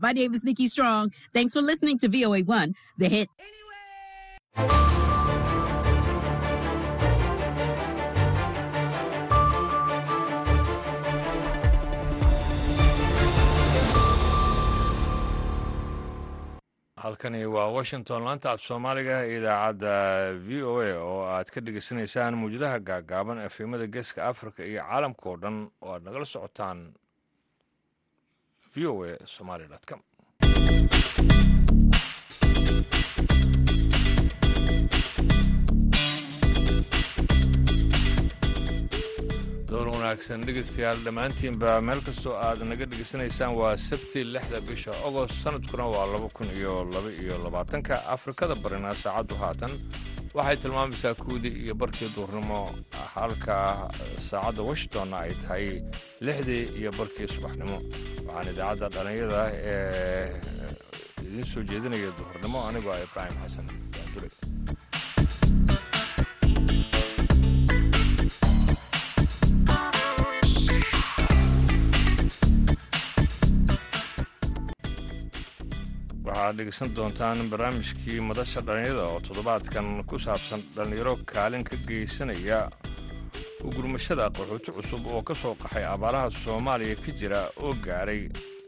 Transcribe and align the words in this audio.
My 0.00 0.12
name 0.12 0.34
is 0.34 0.44
Nikki 0.44 0.68
Strong. 0.68 1.12
Thanks 1.34 1.52
for 1.52 1.62
listening 1.62 1.98
to 1.98 2.08
VOA1, 2.08 2.74
the 2.98 3.08
hit. 3.08 3.28
halkani 17.02 17.44
waa 17.46 17.66
washington 17.76 18.22
laanta 18.24 18.50
af 18.52 18.60
soomaaliga 18.60 19.16
idaacadda 19.36 19.94
v 20.46 20.62
o 20.62 20.74
a 20.80 20.92
oo 21.10 21.20
aad 21.34 21.48
ka 21.54 21.60
dhegeysanaysaan 21.60 22.34
mawjadaha 22.40 22.78
gaagaaban 22.88 23.38
efemada 23.48 23.86
geeska 23.94 24.20
africa 24.32 24.60
iyo 24.70 24.82
caalamka 24.88 25.24
oo 25.30 25.36
dhan 25.42 25.56
oo 25.82 25.92
aad 25.94 26.02
nagala 26.04 26.24
socotaan 26.24 26.78
v 28.74 28.86
o 28.86 28.94
a 29.04 29.16
somaly 29.26 29.66
com 29.88 30.00
door 39.70 39.86
wanaagsan 39.94 40.40
dhegeystayaal 40.46 40.98
dhammaantiinba 41.06 41.72
meel 41.88 42.00
kastoo 42.08 42.34
aad 42.46 42.60
naga 42.70 42.86
dhegeysanaysaan 42.92 43.52
waa 43.60 43.74
sabti 43.88 44.20
lixda 44.34 44.58
bisha 44.68 44.92
ogost 45.08 45.34
sanadkuna 45.44 45.84
waa 45.94 46.06
laba 46.14 46.28
kun 46.36 46.48
iyo 46.58 46.74
laba 46.94 47.10
iyo 47.22 47.36
labaatanka 47.44 47.94
afrikada 48.14 48.54
barina 48.64 48.90
saacaddu 49.02 49.34
haatan 49.42 49.72
waxay 50.36 50.56
tilmaamaysaa 50.62 51.14
kuwdii 51.22 51.54
iyo 51.64 51.74
barkii 51.74 52.08
duurnimo 52.16 52.58
halka 53.14 53.56
saacadda 54.28 54.62
washingtonna 54.68 55.16
ay 55.24 55.32
tahay 55.42 55.66
lixdii 56.26 56.64
iyo 56.80 56.90
barkii 56.98 57.28
subaxnimo. 57.34 57.78
Waxaan 58.26 58.52
idaacadda 58.54 58.88
dhallinyada 58.94 59.40
ee 59.72 60.28
idiin 61.26 61.44
soo 61.52 61.62
jeedinaya 61.70 62.10
duhurnimo 62.18 62.58
anigoo 62.68 62.92
ah 62.96 63.02
ibraahim 63.06 63.36
xasan 63.42 63.66
daandure 63.94 64.28
waxaad 76.50 76.58
dhegeysan 76.58 76.94
doontaan 76.96 77.50
barnaamijkii 77.50 78.20
madasha 78.28 78.60
dhallinyada 78.66 79.02
oo 79.12 79.20
toddobaadkan 79.26 79.86
ku 80.08 80.18
saabsan 80.18 80.60
dhallinyaro 80.76 81.14
kaalin 81.32 81.64
ka 81.64 81.76
geysanaya 81.88 82.58
ugurmashada 83.64 84.24
qaxooti 84.36 84.70
cusub 84.76 85.06
oo 85.06 85.22
ka 85.22 85.34
soo 85.34 85.54
qaxay 85.62 85.84
abaaraha 85.94 86.30
soomaaliya 86.44 86.96
ka 87.04 87.10
jira 87.18 87.40
oo 87.62 87.72
gaaray 87.86 88.22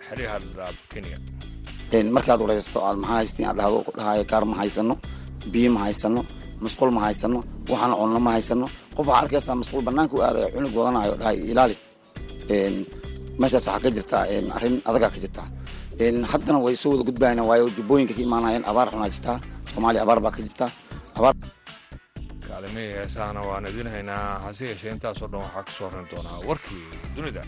xeryaha 0.07 0.39
dhadhaab 0.45 0.77
kenya. 0.93 1.19
Markaad 2.17 2.41
waraysato 2.45 2.79
aad 2.87 2.97
maxaa 3.03 3.17
haystiin 3.19 3.49
aad 3.49 3.57
dhahdo 3.61 3.79
ku 3.87 3.91
dhahayo 3.99 4.25
kaar 4.31 4.45
ma 4.51 4.57
haysano 4.63 4.95
biyo 5.53 5.71
ma 5.75 5.81
haysano 5.87 6.21
masquul 6.65 6.91
ma 6.97 7.01
haysano 7.07 7.39
waxaana 7.71 7.95
cunno 8.01 8.21
ma 8.27 8.31
haysano 8.37 8.67
qof 8.97 9.07
waxaa 9.09 9.23
arkaysaa 9.25 9.57
masquul 9.61 9.83
bannaanka 9.89 10.15
u 10.17 10.21
aadaya 10.27 10.49
cunug 10.55 10.75
wadanayo 10.79 11.15
dhahay 11.21 11.37
ilaali. 11.53 11.77
Meeshaas 13.41 13.67
waxaa 13.67 13.81
ka 13.85 13.89
jirtaa 13.97 14.23
arrin 14.57 14.75
adagaa 14.89 15.11
ka 15.15 15.19
jirtaa 15.25 15.49
haddana 16.01 16.59
way 16.59 16.75
soo 16.77 16.91
wada 16.93 17.05
gudbayaan 17.05 17.41
waayo 17.41 17.69
jubbooyinka 17.77 18.15
ka 18.15 18.21
imaanayeen 18.23 18.65
abaar 18.65 18.89
xunaa 18.91 19.09
jirtaa 19.09 19.41
soomaaliya 19.75 20.03
abaar 20.03 20.21
baa 20.21 20.31
ka 20.31 20.43
jirtaa 20.43 20.71
kaalimihii 22.49 22.93
heesahana 22.99 23.41
waan 23.43 23.67
idiin 23.67 23.89
haynaa 23.95 24.39
hase 24.45 24.65
yeeshee 24.67 24.91
intaasoo 24.93 25.29
dhan 25.29 25.41
waxaa 25.41 25.63
ka 25.63 25.73
soo 25.79 25.91
ran 25.91 26.07
doonaa 26.11 26.39
warkii 26.49 26.85
dunida 27.17 27.43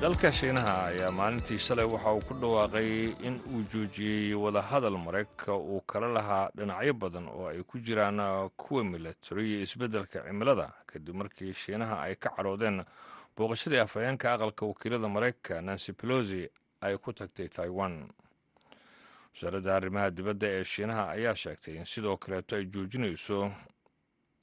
dalka 0.00 0.32
shiinaha 0.32 0.86
ayaa 0.86 1.10
maalintii 1.10 1.58
shalay 1.58 1.84
waxa 1.84 2.12
uu 2.12 2.20
ku 2.20 2.34
dhawaaqay 2.34 2.90
in 3.26 3.34
uu 3.52 3.62
joojiyey 3.72 4.34
wadahadal 4.34 4.98
maraykanka 4.98 5.54
uu 5.56 5.80
kala 5.80 6.08
lahaa 6.08 6.50
dhinacyo 6.56 6.94
badan 6.94 7.28
oo 7.28 7.48
ay 7.48 7.62
ku 7.62 7.78
jiraan 7.78 8.20
kuwa 8.56 8.84
milatari 8.84 9.50
iyo 9.50 9.62
isbeddelka 9.62 10.22
cimilada. 10.24 10.72
Kadib 10.86 11.14
markii 11.14 11.52
shiinaha 11.52 12.00
ay 12.02 12.14
ka 12.16 12.30
cadhoodeen 12.36 12.84
booqashadii 13.36 13.78
afhayeenka 13.78 14.32
aqalka 14.32 14.66
wakiilada 14.66 15.08
maraykanka 15.08 15.60
nancy 15.62 15.92
pelosi 15.92 16.48
ay 16.80 16.96
ku 16.96 17.12
tagtay 17.12 17.48
taiwan. 17.48 18.08
Wasaaradda 19.34 19.76
arrimaha 19.76 20.10
dibadda 20.10 20.46
ee 20.48 20.64
shiinaha 20.64 21.10
ayaa 21.10 21.34
sheegtay 21.34 21.76
in 21.76 21.84
sidoo 21.84 22.16
kaleeto 22.16 22.56
ay 22.56 22.64
joojinayso 22.64 23.52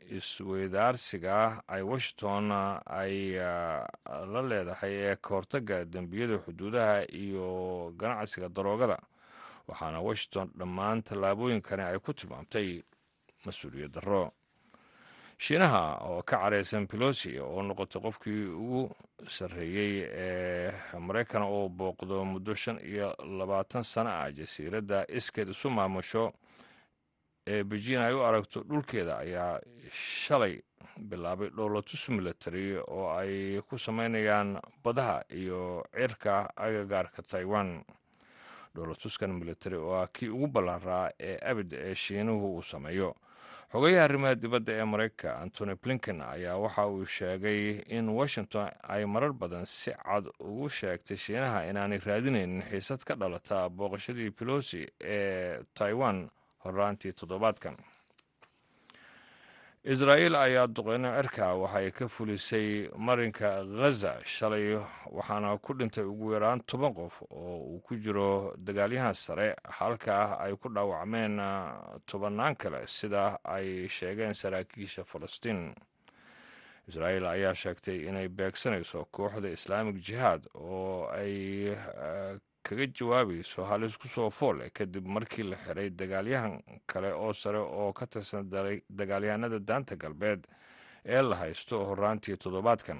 isweydaarsiga 0.10 1.64
ay 1.68 1.82
washington 1.82 2.52
ay 2.86 3.36
la 4.34 4.42
leedahay 4.42 4.94
ee 4.94 5.16
ka 5.16 5.30
hortagga 5.36 5.86
dembiyada 5.86 6.38
xuduudaha 6.46 7.06
iyo 7.12 7.92
ganacsiga 7.98 8.50
daroogada. 8.50 8.98
Waxaana 9.68 10.00
washington 10.02 10.52
dhammaan 10.58 11.02
tallaabooyinkani 11.04 11.84
ay 11.84 12.00
ku 12.00 12.14
tilmaamtay 12.14 12.82
mas'uuliyad 13.46 13.92
darro. 13.92 14.32
Shiinaha 15.38 16.02
oo 16.10 16.24
ka 16.26 16.38
caraysan 16.42 16.88
pelosi 16.88 17.38
oo 17.40 17.62
noqotay 17.62 18.02
qofkii 18.02 18.46
ugu 18.50 18.90
sarreeyey 19.30 20.08
ee 20.10 20.72
maraykan 21.00 21.44
oo 21.46 21.70
booqdo 21.70 22.26
muddo 22.26 22.56
shan 22.56 22.80
iyo 22.82 23.14
labaatan 23.38 23.84
sano 23.84 24.10
ah 24.10 24.32
jasiiradda 24.32 25.06
iskeed 25.10 25.50
isu 25.54 25.70
maamusho 25.70 26.34
ee 27.48 27.64
beijin 27.64 28.00
ay 28.04 28.14
u 28.14 28.24
aragto 28.28 28.64
dhulkeeda 28.70 29.18
ayaa 29.24 29.60
shalay 29.92 30.60
bilaabay 31.10 31.50
dhowlatus 31.58 32.10
milatary 32.10 32.78
oo 32.78 33.10
ay 33.18 33.62
ku 33.70 33.78
samaynayaan 33.78 34.60
badaha 34.84 35.24
iyo 35.32 35.86
cirka 35.96 36.50
agagaarka 36.56 37.22
taiwan. 37.22 37.84
Dhowlatuskan 38.76 39.32
military 39.40 39.76
oo 39.78 39.94
ah 40.02 40.08
kii 40.14 40.30
ugu 40.30 40.48
ballaaraa 40.48 41.10
ee 41.20 41.38
abid 41.52 41.74
ee 41.74 41.96
shiinuhu 41.96 42.56
uu 42.58 42.64
sameeyo. 42.64 43.16
Xogayaha 43.72 44.04
arrimaha 44.06 44.36
dibadda 44.36 44.74
ee 44.74 44.84
maraykanka 44.84 45.40
antony 45.44 45.76
blinken 45.76 46.22
ayaa 46.22 46.58
waxa 46.58 46.88
uu 46.88 47.06
sheegay 47.06 47.82
in 47.88 48.10
washington 48.10 48.70
ay 48.84 49.06
marar 49.06 49.34
badan 49.34 49.66
si 49.66 49.92
cad 49.92 50.26
ugu 50.40 50.70
sheegtay 50.70 51.18
shiinaha 51.18 51.66
inaanay 51.70 52.00
raadinaynin 52.00 52.62
xiisad 52.70 53.04
ka 53.04 53.16
dhalata 53.16 53.70
booqashadii 53.70 54.32
pelosi 54.32 54.88
ee 55.02 55.60
taiwan 55.74 56.30
horaantii 56.68 57.14
toddobaadkan. 57.20 57.78
Israa'iil 59.88 60.36
ayaa 60.36 60.68
duqeyno 60.68 61.10
cirka 61.16 61.54
waxay 61.56 61.92
ka 61.92 62.08
fulisay 62.12 62.90
marinka 62.98 63.64
ghaza 63.64 64.20
shalay 64.26 64.76
waxaana 65.16 65.56
ku 65.64 65.74
dhintay 65.74 66.04
ugu 66.04 66.34
yaraan 66.34 66.60
toban 66.68 66.94
qof 66.94 67.22
oo 67.32 67.56
uu 67.72 67.80
ku 67.80 67.96
jiro 67.96 68.52
dagaalyahan 68.58 69.14
sare. 69.14 69.56
Halka 69.64 70.36
ay 70.44 70.58
ku 70.60 70.68
dhaawacmeen 70.70 71.40
tobannaan 72.06 72.56
kale 72.56 72.84
sida 72.88 73.40
ay 73.46 73.88
sheegeen 73.88 74.34
saraakiisha 74.34 75.04
falastiin. 75.08 75.72
Israa'iil 76.90 77.26
ayaa 77.26 77.54
sheegtay 77.56 78.08
inay 78.12 78.28
beegsanayso 78.28 79.06
kooxda 79.12 79.48
islaamik 79.56 80.04
jihaad 80.04 80.52
oo 80.56 81.08
ay 81.16 81.72
kaga 82.68 82.86
jawaabayso 82.98 83.64
halis 83.70 83.98
ku 83.98 84.08
soo 84.08 84.30
fool 84.30 84.60
kadib 84.78 85.06
markii 85.08 85.44
la 85.50 85.56
xiray 85.66 85.90
dagaalyahan 85.90 86.56
kale 86.88 87.12
oo 87.14 87.34
sare 87.34 87.58
oo 87.60 87.94
ka 87.94 88.06
tirsan 88.08 88.50
dagaalyahanada 88.90 89.60
daanta 89.60 89.96
galbeed 89.96 90.48
ee 91.06 91.22
la 91.22 91.36
haysto 91.36 91.86
horaantii 91.90 92.36
toddobaadkan. 92.38 93.00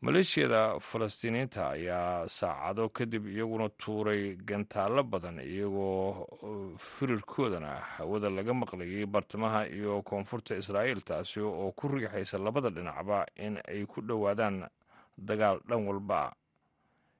Maleeshiyada 0.00 0.78
falastiiniyiinta 0.80 1.68
ayaa 1.74 2.28
saacado 2.28 2.88
kadib 2.88 3.26
iyaguna 3.26 3.68
tuuray 3.68 4.36
gantaallo 4.48 5.02
badan 5.02 5.38
iyagoo 5.42 6.76
firirkoodana 6.78 7.74
hawada 7.98 8.30
laga 8.30 8.54
maqlayay 8.54 9.06
bartamaha 9.06 9.66
iyo 9.66 10.02
koonfurta 10.02 10.54
israa'iil 10.56 11.00
taasi 11.02 11.40
oo 11.40 11.72
ku 11.72 11.88
riixaysa 11.88 12.38
labada 12.38 12.70
dhinacba 12.70 13.26
in 13.36 13.58
ay 13.68 13.84
ku 13.86 14.00
dhowaadaan 14.00 14.68
dagaal 15.18 15.58
dhan 15.68 15.82
walba 15.88 16.32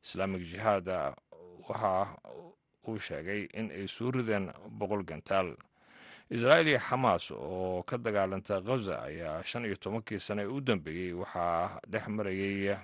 islaamik 0.05 0.43
jihaada 0.51 1.15
waxa 1.69 2.17
uu 2.89 2.99
sheegay 2.99 3.49
in 3.55 3.71
ay 3.71 3.87
soo 3.89 4.11
rideen 4.11 4.51
boqol 4.71 5.03
gantaal. 5.05 5.57
Israa'iil 6.31 6.69
iyo 6.69 6.79
xamaas 6.79 7.31
oo 7.31 7.83
ka 7.83 7.97
dagaalanta 7.99 8.61
khaza 8.61 9.03
ayaa 9.03 9.43
shan 9.45 9.65
iyo 9.65 9.77
tobankii 9.77 10.19
sane 10.21 10.45
u 10.47 10.61
dambeeyey 10.61 11.13
waxaa 11.13 11.81
dhex 11.89 12.09
marayay 12.09 12.77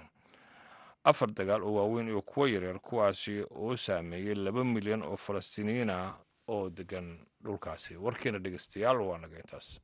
afar 1.05 1.29
dagaal 1.33 1.63
oo 1.63 1.75
waaweyn 1.77 2.09
iyo 2.09 2.23
kuwo 2.23 2.47
yaryar 2.49 2.81
kuwaasi 2.81 3.45
oo 3.51 3.77
saameeyey 3.77 4.35
laba 4.35 4.65
milyan 4.65 5.03
oo 5.03 5.17
falastiiniyiin 5.17 5.91
ah 5.91 6.17
oo 6.49 6.71
degan 6.71 7.19
dhulkaasi. 7.45 7.97
Warkiina 7.97 8.39
dhegeystayaal 8.39 9.01
waa 9.01 9.19
naga 9.19 9.37
intaas 9.37 9.81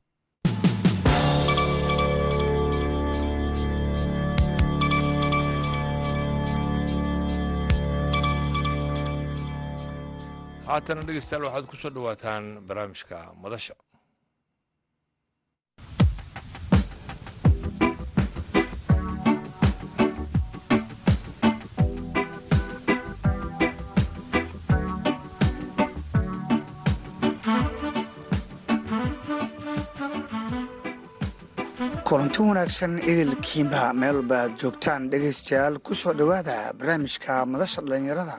haatana 10.69 11.05
dhegeystayaal 11.07 11.45
waxaad 11.47 11.65
ku 11.69 11.75
soo 11.81 11.91
dhowaataan 11.95 12.43
barnaamijka 12.67 13.17
madasha. 13.43 13.75
Kulanti 32.07 32.39
wanaagsan 32.47 32.93
idilkiinba 33.11 33.81
meel 34.01 34.15
walba 34.19 34.39
joogtaan 34.61 35.01
dhegaystayaal 35.11 35.75
ku 35.85 35.93
soo 36.01 36.13
dhowaada 36.19 36.55
barnaamijka 36.79 37.33
madasha 37.51 37.79
dhallinyarada 37.85 38.35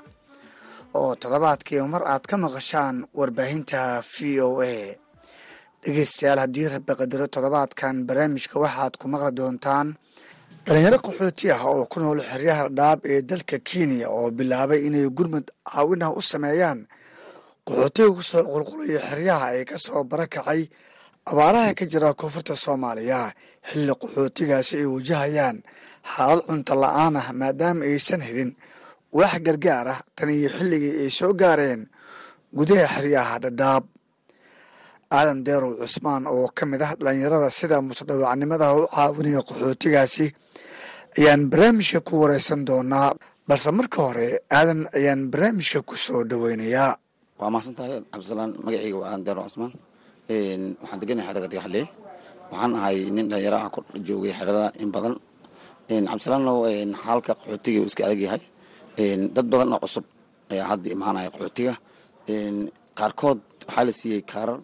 oo 1.00 1.12
toddobaadkiiba 1.20 1.86
mar 1.94 2.02
aad 2.12 2.24
ka 2.30 2.36
maqashaan 2.44 2.96
warbaahinta 3.18 4.02
v 4.12 4.40
o 4.46 4.48
a. 4.62 4.74
Dhegaystayaal 5.82 6.38
haddii 6.44 6.68
rabi 6.74 6.92
qadaro 7.00 7.26
toddobaadkan 7.34 7.96
barnaamijka 8.08 8.56
waxaad 8.64 8.94
ku 9.00 9.06
maqli 9.12 9.32
doontaan 9.38 9.88
dhalinyaro 10.66 10.98
qaxooti 11.06 11.46
ah 11.54 11.62
oo 11.70 11.84
ku 11.90 11.96
nool 12.00 12.20
xeryaha 12.30 12.64
dhaab 12.78 12.98
ee 13.12 13.20
dalka 13.30 13.56
kenya 13.68 14.06
oo 14.16 14.30
bilaabay 14.36 14.80
inay 14.86 15.06
gurmud 15.16 15.46
caawinah 15.68 16.10
u 16.18 16.20
sameeyaan 16.30 16.80
qaxootiga 17.66 18.10
ku 18.16 18.22
soo 18.30 18.44
qulqulaya 18.52 19.00
xeryaha 19.10 19.46
ee 19.58 19.64
ka 19.70 19.76
soo 19.84 20.02
barakacay 20.10 20.60
abaaraha 21.30 21.74
ka 21.78 21.84
jira 21.90 22.10
koonfurta 22.20 22.54
soomaaliya. 22.64 23.20
Xilli 23.68 23.92
qaxootigaasi 24.02 24.74
ay 24.82 24.86
wajahayaan 24.94 25.56
xaalad 26.14 26.40
cunto 26.46 26.74
la'aan 26.82 27.14
ah 27.20 27.28
maadaama 27.40 27.82
aysan 27.90 28.22
helin 28.26 28.50
wax 29.18 29.34
gargaar 29.46 29.86
ah. 29.94 30.00
Tan 30.16 30.28
iyo 30.30 30.48
xilligii 30.56 30.94
ay 31.04 31.10
soo 31.18 31.32
gaareen 31.40 31.80
gudaha 32.56 32.86
xeryaha 32.94 33.34
dhadhaab 33.44 33.84
aadan 35.16 35.38
deerow 35.46 35.72
cusmaan 35.80 36.24
oo 36.34 36.46
ka 36.56 36.64
mid 36.70 36.80
ah 36.86 36.92
dhalinyarada 37.00 37.48
sida 37.58 37.76
mutadawacnimadaha 37.88 38.72
u 38.80 38.82
caawinaya 38.94 39.40
qaxootigaasi 39.48 40.26
ayaan 41.18 41.42
barnaamijka 41.52 42.00
ku 42.08 42.12
wareysan 42.22 42.60
doonaa. 42.68 43.10
Balse 43.48 43.70
marka 43.78 43.98
hore 44.06 44.28
aadan 44.58 44.80
ayaan 44.98 45.20
barnaamijka 45.32 45.78
ku 45.88 45.94
soo 46.04 46.20
dhoweynayaa 46.30 46.92
waa 47.40 47.50
mahadsan 47.52 47.74
tahay 47.78 48.00
cabdisalaan 48.12 48.50
magacayga 48.64 48.96
waa 49.00 49.08
aadan 49.12 49.24
deerow 49.26 49.44
cusmaan. 49.48 49.72
Waxaan 50.82 50.98
deganahay 51.02 51.26
xerada 51.28 51.48
dhagaxlee 51.52 51.86
waxaan 52.52 52.72
ahay 52.78 52.96
nin 53.16 53.26
dhalinyaro 53.30 53.58
ah 53.64 53.68
ku 53.74 53.78
joogay 54.08 54.32
xerada 54.38 54.64
in 54.82 54.88
badan. 54.94 55.14
Cabdisalaanlow 56.08 56.58
xaalka 57.04 57.32
qaxootiga 57.36 57.78
uu 57.84 57.88
iska 57.90 58.02
adag 58.08 58.20
yahay 58.26 58.40
dad 58.96 59.46
badan 59.50 59.72
oo 59.74 59.80
cusub 59.84 60.04
ayaa 60.52 60.66
hadda 60.72 60.88
imaanaya 60.96 61.30
qaxootiga. 61.34 61.74
Qaarkood 62.98 63.40
waxaa 63.66 63.84
la 63.86 63.92
siiyey 63.92 64.22
kaarar 64.32 64.60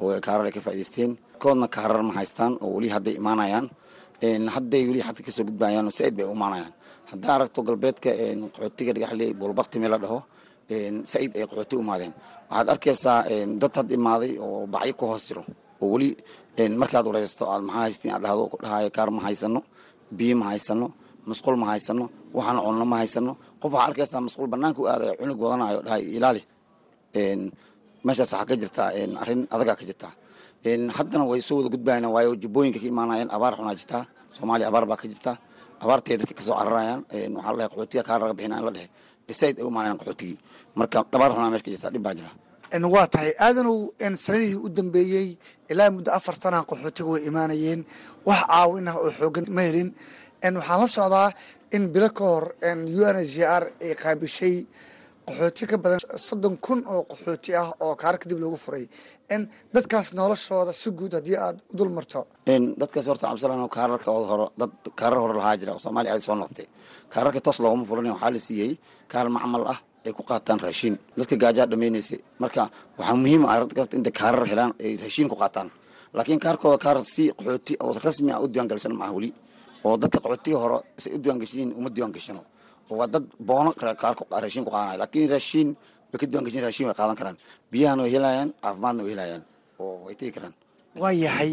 oo 0.00 0.10
kaarar 0.26 0.46
ay 0.48 0.52
ka 0.56 0.60
faa'idaysteen 0.66 1.10
koodna 1.42 1.66
kaarar 1.76 2.02
ma 2.08 2.12
haystaan 2.18 2.52
oo 2.62 2.70
weli 2.76 2.88
hadday 2.94 3.14
imaanayaan. 3.20 3.66
Hadday 4.54 4.82
weli 4.88 5.00
xadka 5.06 5.22
ka 5.26 5.30
soo 5.36 5.44
gudbayaan 5.48 5.86
oo 5.86 5.90
saaid 5.98 6.14
bay 6.16 6.24
u 6.26 6.32
imaanayaan. 6.38 6.72
Haddaa 7.10 7.34
aragto 7.36 7.60
galbeedka 7.68 8.10
qaxootiga 8.54 8.92
dhagaxlee 8.94 9.34
buulbakti 9.38 9.76
la 9.92 9.98
dhaho 10.04 10.18
saaid 11.12 11.30
ay 11.36 11.44
qaxooti 11.50 11.74
imaadeen. 11.84 12.12
Waxaad 12.50 12.68
arkaysaa 12.74 13.18
dad 13.60 13.74
had 13.76 13.88
imaaday 13.98 14.32
oo 14.44 14.66
bacyo 14.72 14.94
ku 14.98 15.04
hoos 15.10 15.24
jiro. 15.28 15.42
Oo 15.82 15.88
weli 15.94 16.08
markaad 16.80 17.06
wareysto 17.08 17.44
aad 17.52 17.62
maxaa 17.68 17.82
haystiin 17.86 18.12
aad 18.14 18.22
dhahdo 18.24 18.44
dhahayo 18.62 18.88
kaar 18.96 19.10
ma 19.16 19.20
haysano 19.26 19.60
biyo 20.18 20.34
ma 20.40 20.46
haysano 20.54 20.86
masquul 21.28 21.56
ma 21.62 21.66
haysano 21.72 22.04
waxaan 22.36 22.58
cunno 22.64 22.84
ma 22.92 22.96
haysano 23.02 23.32
qof 23.62 23.70
waxaa 23.74 23.86
arkaysaa 23.88 24.20
masquul 24.26 24.48
banaanka 24.54 24.78
u 24.82 24.86
aadayo 24.92 25.12
cunug 25.20 25.38
wadanayo 25.44 25.78
dhahay 25.86 26.02
ilaali. 26.16 26.42
Meeshaas 28.04 28.30
waxaa 28.32 28.46
ka 28.48 28.54
jirtaa 28.62 28.88
arrin 29.22 29.40
adagaa 29.54 29.76
ka 29.80 29.84
jirtaa 29.90 30.12
haddana 30.96 31.24
way 31.30 31.40
soo 31.48 31.56
wada 31.58 31.68
gudbayaan 31.74 32.06
waayo 32.14 32.30
jubbooyinka 32.42 32.78
ka 32.82 32.86
imaanayaan 32.92 33.30
abaar 33.36 33.52
xunaa 33.58 33.74
jirtaa 33.80 34.02
soomaaliya 34.36 34.68
abaar 34.70 34.84
baa 34.90 34.96
ka 35.02 35.06
jirtaa 35.12 35.36
abaartay 35.82 36.16
dadka 36.20 36.34
ka 36.38 36.42
soo 36.46 36.54
cararayaan 36.60 37.00
waxaa 37.36 37.52
la 37.52 37.56
dhahay 37.58 37.68
qaxootiga 37.72 38.02
kaar 38.08 38.18
laga 38.22 38.34
bixina 38.38 38.56
in 38.58 38.64
la 38.66 38.72
dhehe. 38.76 38.88
Saaid 39.40 39.56
ay 39.58 39.64
u 39.64 39.68
imaanayaan 39.72 39.98
qaxootigii. 40.00 40.38
Marka 40.78 40.98
dhabaar 41.12 41.30
xunaa 41.34 41.50
meesha 41.52 41.64
ka 41.66 41.70
jirtaa 41.74 41.90
dhib 41.94 42.02
baa 42.06 42.14
jira. 42.18 42.30
Waa 42.94 43.06
tahay. 43.12 43.30
Aadanow 43.46 43.78
sanadihii 44.24 44.58
u 44.64 44.68
dambeeyey 44.76 45.28
ilaa 45.72 45.90
muddo 45.94 46.10
afar 46.18 46.34
sanaa 46.42 46.62
qaxootiga 46.70 47.08
way 47.12 47.22
imaanayeen. 47.30 47.80
Wax 48.28 48.40
caawin 48.50 48.88
ah 48.90 48.96
oo 49.02 49.10
xoogan 49.18 49.46
ma 49.56 49.62
helin. 49.66 49.88
Waxaan 50.42 50.80
la 50.82 50.88
socdaa 50.96 51.28
in 51.76 51.84
bilo 51.94 52.08
ka 52.18 52.24
hor 52.32 52.44
u 52.62 52.72
n 52.72 52.80
h 53.32 53.36
r 53.60 53.64
ay 53.84 53.92
qaabishay 54.02 54.56
qaxooti 55.28 55.64
ka 55.70 55.76
badan 55.84 56.00
soddon 56.26 56.54
kun 56.64 56.80
oo 56.94 57.02
qaxooti 57.10 57.50
ah 57.60 57.68
oo 57.84 57.94
kaar 58.02 58.16
kadib 58.22 58.38
loogu 58.42 58.58
furay. 58.64 58.84
Dadkaas 59.74 60.08
noloshooda 60.18 60.72
si 60.80 60.88
guud 60.98 61.12
haddii 61.16 61.36
aad 61.46 61.56
u 61.72 61.74
dul 61.78 61.90
marto. 61.96 62.20
Dadkaas 62.80 63.06
horta 63.10 63.24
cabdisalaan 63.30 63.68
kaararka 63.76 64.10
hore 64.30 64.46
dad 64.60 64.70
kaarar 65.00 65.18
hore 65.24 65.34
lahaa 65.40 65.56
jira 65.60 65.72
oo 65.76 65.80
aad 66.12 66.22
soo 66.26 66.34
noqotay. 66.40 66.66
Kaararka 67.12 67.40
toos 67.40 67.58
looguma 67.62 67.84
furan 67.88 68.06
waxaa 68.14 68.30
la 68.34 68.40
siiyey 68.46 68.72
kaar 69.12 69.26
macmal 69.36 69.62
ah 69.74 69.78
ay 70.06 70.12
ku 70.12 70.22
qaataan 70.30 70.58
raashiin 70.64 70.94
dadka 71.18 71.34
gaajaa 71.42 71.66
dhamaynaysay 71.70 72.18
marka 72.42 72.62
waxaa 72.98 73.16
muhiim 73.22 73.42
ah 73.52 73.56
inta 73.98 74.10
kaarar 74.20 74.44
helaan 74.50 74.72
ay 74.84 74.92
raashiin 75.02 75.28
ku 75.32 75.36
qaataan. 75.42 75.68
Laakiin 76.16 76.40
kaarkooda 76.44 76.78
kaar 76.84 76.96
si 77.14 77.22
qaxooti 77.38 77.72
oo 77.84 77.92
rasmi 78.06 78.30
ah 78.34 78.40
u 78.42 78.46
diiwaangalsan 78.52 78.92
maaha 79.00 79.12
weli 79.16 79.30
oo 79.84 79.96
dadka 80.02 80.18
qaxootiga 80.24 80.58
hore 80.62 80.78
say 81.02 81.10
u 81.16 81.18
diiwaangashiin 81.22 81.68
uma 81.78 81.88
diiwaangashano 81.94 82.42
oo 82.90 82.96
waa 83.00 83.06
dad 83.14 83.24
boono 83.48 83.70
kaarka 83.72 84.22
raashiin 84.42 84.64
ku 84.66 84.70
qaadanaya 84.74 84.98
laakiin 85.02 85.30
raashiin 85.34 85.68
way 86.10 86.18
ka 86.20 86.26
diiwangashin 86.30 86.62
raashiin 86.66 86.86
way 86.88 86.96
qaadan 87.00 87.16
karaan. 87.20 87.36
Biyahana 87.72 88.02
way 88.04 88.10
helayaan 88.16 88.48
caafimaadna 88.62 89.02
way 89.06 89.12
helayaan. 89.14 89.42
Oo 89.80 89.94
way 90.06 90.14
tegi 90.20 90.32
karaan. 90.36 90.54
Waa 91.02 91.12
yahay 91.24 91.52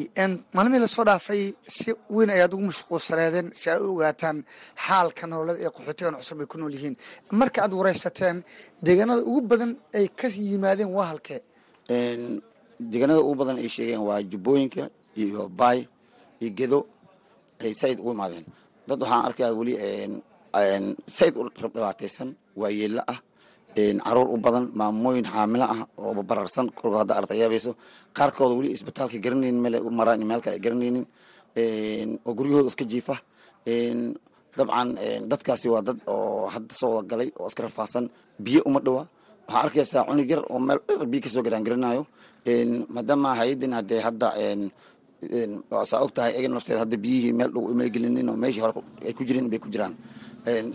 maalmihii 0.56 0.82
la 0.84 0.88
soo 0.96 1.06
dhaafay 1.10 1.44
si 1.78 1.90
weyn 2.16 2.30
ayaad 2.36 2.54
ugu 2.54 2.64
mashquulsaneedeen 2.70 3.48
si 3.60 3.70
ay 3.74 3.80
u 3.80 3.96
ogaataan 3.96 4.38
xaalka 4.86 5.24
nololeed 5.32 5.60
ee 5.66 5.72
qaxootigan 5.76 6.16
cusub 6.20 6.40
ay 6.44 6.48
ku 6.52 6.58
nool 6.60 6.74
yihiin. 6.76 6.96
Marka 7.40 7.60
aad 7.64 7.74
wareysateen 7.80 8.38
deegaanada 8.86 9.22
ugu 9.30 9.42
badan 9.52 9.72
ay 9.98 10.06
ka 10.20 10.28
yimaadeen 10.28 10.92
waa 10.98 11.08
halkee? 11.12 11.40
Deegaanada 12.92 13.22
ugu 13.24 13.36
badan 13.40 13.58
ay 13.64 13.70
sheegeen 13.76 14.02
waa 14.08 14.20
jubbooyinka 14.32 14.84
iyo 15.22 15.42
baay 15.60 15.80
iyo 16.42 16.50
gedo 16.60 16.80
ay 17.64 17.72
saaid 17.82 17.98
ugu 18.02 18.12
imaadeen 18.16 18.46
dad 18.88 19.00
waxaan 19.04 19.24
arkaya 19.28 19.50
weli 19.60 19.74
saaid 21.18 21.34
u 21.40 21.44
dhibaataysan 21.74 22.30
waa 22.60 22.72
yeella 22.80 23.04
ah 23.14 23.20
carruur 24.06 24.28
u 24.34 24.38
badan 24.46 24.66
maamooyin 24.80 25.26
xaamilo 25.34 25.66
ah 25.76 25.82
oo 26.02 26.24
bararsan 26.30 26.68
kolka 26.80 26.98
hadda 27.02 27.14
arta 27.20 27.34
yaabayso. 27.42 27.72
Qaarkooda 28.18 28.54
weli 28.60 28.70
isbitaalka 28.76 29.18
garanaynin 29.24 29.60
meel 29.64 29.76
maraan 30.00 30.22
meel 30.30 30.42
kale 30.44 30.56
ay 30.58 30.64
garanaynin 30.66 31.06
oo 32.26 32.32
guryahooda 32.38 32.70
iska 32.72 32.86
jiifa. 32.92 33.16
Dabcan 34.58 34.90
dadkaasi 35.32 35.68
waa 35.74 35.82
dad 35.88 36.00
oo 36.14 36.48
hadda 36.54 36.74
soo 36.80 36.92
wada 36.96 37.08
galay 37.12 37.30
oo 37.40 37.48
iska 37.48 37.64
rafaadsan 37.68 38.06
biyo 38.46 38.62
uma 38.70 38.80
dhowa 38.86 39.04
waxaa 39.48 39.62
arkaysaa 39.66 40.04
cunug 40.10 40.30
yar 40.32 40.42
oo 40.52 40.60
meel 40.68 40.80
dher 40.88 41.06
biyo 41.12 41.22
ka 41.26 41.30
soo 41.34 41.44
garaan 41.46 41.64
garanayo 41.68 42.02
maadaama 42.96 43.30
hay'adin 43.40 43.74
hadee 43.78 44.02
hadda 44.08 44.28
saa 45.90 46.00
og 46.06 46.12
tahay 46.16 46.32
egan 46.40 46.54
nafteed 46.56 46.80
hadda 46.84 46.98
biyihii 47.04 47.34
meel 47.40 47.52
dhow 47.54 47.64
uma 47.72 47.84
gelinin 47.94 48.30
oo 48.30 48.36
meeshii 48.44 48.62
hore 48.64 48.74
ay 49.08 49.14
ku 49.14 49.24
jirin 49.28 49.50
bay 49.52 49.60
ku 49.60 49.68
jiraan. 49.74 49.94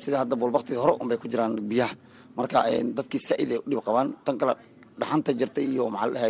Sida 0.03 0.17
hadda 0.23 0.37
bulbaktii 0.37 0.77
hore 0.77 0.93
unbay 1.03 1.17
ku 1.23 1.29
jiraan 1.33 1.53
biyaha. 1.71 1.95
Marka 2.37 2.59
dadkii 2.97 3.19
saaid 3.27 3.51
ay 3.53 3.59
udhib 3.67 3.81
qabaan 3.87 4.09
tan 4.25 4.37
kale 4.41 4.55
dhaxanta 5.01 5.31
jirtay 5.39 5.65
iyo 5.73 5.85
maxaa 5.95 6.11
la 6.15 6.21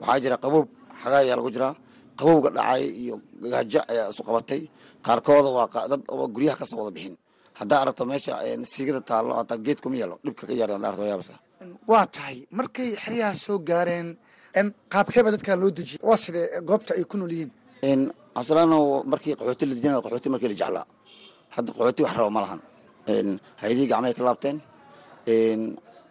waxaa 0.00 0.20
jira 0.22 0.36
qaboob 0.44 0.66
xagaa 1.02 1.20
ayaa 1.24 1.36
lagu 1.38 1.50
jiraa. 1.54 1.74
Qabowga 2.18 2.50
dhacay 2.56 2.84
iyo 3.02 3.14
gaajo 3.52 3.80
ayaa 3.92 4.10
isu 4.12 4.22
qabatay. 4.28 4.60
Qaarkooda 5.06 5.50
waa 5.56 5.88
dad 5.92 6.02
oo 6.12 6.26
guryaha 6.34 6.56
ka 6.60 6.64
soo 6.70 6.78
wada 6.80 6.90
bixin. 6.96 7.14
Haddaa 7.58 7.80
aragto 7.82 8.04
meesha 8.10 8.34
siigada 8.72 9.00
taallo 9.08 9.32
hataa 9.38 9.58
geed 9.66 9.78
kuma 9.82 9.96
yaalo 10.02 10.16
dhibka 10.24 10.44
ka 10.48 10.52
yaar 10.60 10.70
haddaa 10.74 10.88
aragto 10.90 11.06
yaabasa 11.12 11.34
waa 11.90 12.06
tahay 12.14 12.36
markay 12.58 12.88
xeryaha 13.04 13.34
soo 13.44 13.58
gaareen 13.68 14.08
qaabkeeba 14.92 15.30
dadkaa 15.34 15.56
loo 15.62 15.70
dejiyay? 15.70 16.00
Waa 16.08 16.16
sidee 16.16 16.46
goobta 16.68 16.92
ay 16.98 17.04
ku 17.10 17.16
nool 17.16 17.32
yihiin? 17.32 18.02
Cabdisalaano 18.34 18.78
markii 19.12 19.34
qaxooti 19.38 19.64
la 19.66 19.74
dejinaya 19.74 20.02
qaxooti 20.04 20.28
markii 20.32 20.48
la 20.52 20.56
jeclaa. 20.60 20.86
Hadda 21.54 21.70
qaxooti 21.76 22.02
wax 22.04 22.14
rabo 22.18 22.30
ma 22.36 22.40
lahan. 22.44 22.60
Hay'adihii 23.60 23.88
gacmahay 23.90 24.14
ka 24.18 24.22
laabteen. 24.28 24.56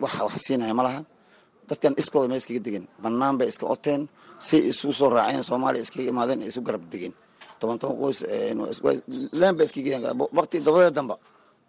Wax 0.02 0.14
wax 0.26 0.36
siinaya 0.46 0.74
ma 0.74 0.84
lahan. 0.88 1.04
Dadkan 1.70 1.94
iskooda 2.02 2.28
ma 2.32 2.36
iskaga 2.42 2.60
degen 2.68 2.86
banaan 3.04 3.38
bay 3.40 3.48
iska 3.52 3.66
oteen. 3.76 4.02
Say 4.48 4.60
isugu 4.72 4.94
soo 5.00 5.10
raaceen 5.10 5.44
soomaaliya 5.50 5.84
iskaga 5.86 6.10
imaadeen 6.14 6.42
isu 6.50 6.62
garab 6.68 6.84
degeen. 6.92 7.14
Toban 7.60 7.78
toban 7.82 7.98
qoys 8.02 8.20
leen 9.40 9.54
ba 9.58 9.64
iskaga 9.68 9.98
waqti 10.38 10.58
dabadeed 10.66 10.94
damba 10.98 11.16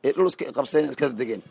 ee 0.06 0.12
dhul 0.14 0.28
iska 0.32 0.44
qabseen 0.56 0.84
iskada 0.92 1.14
degeen 1.20 1.42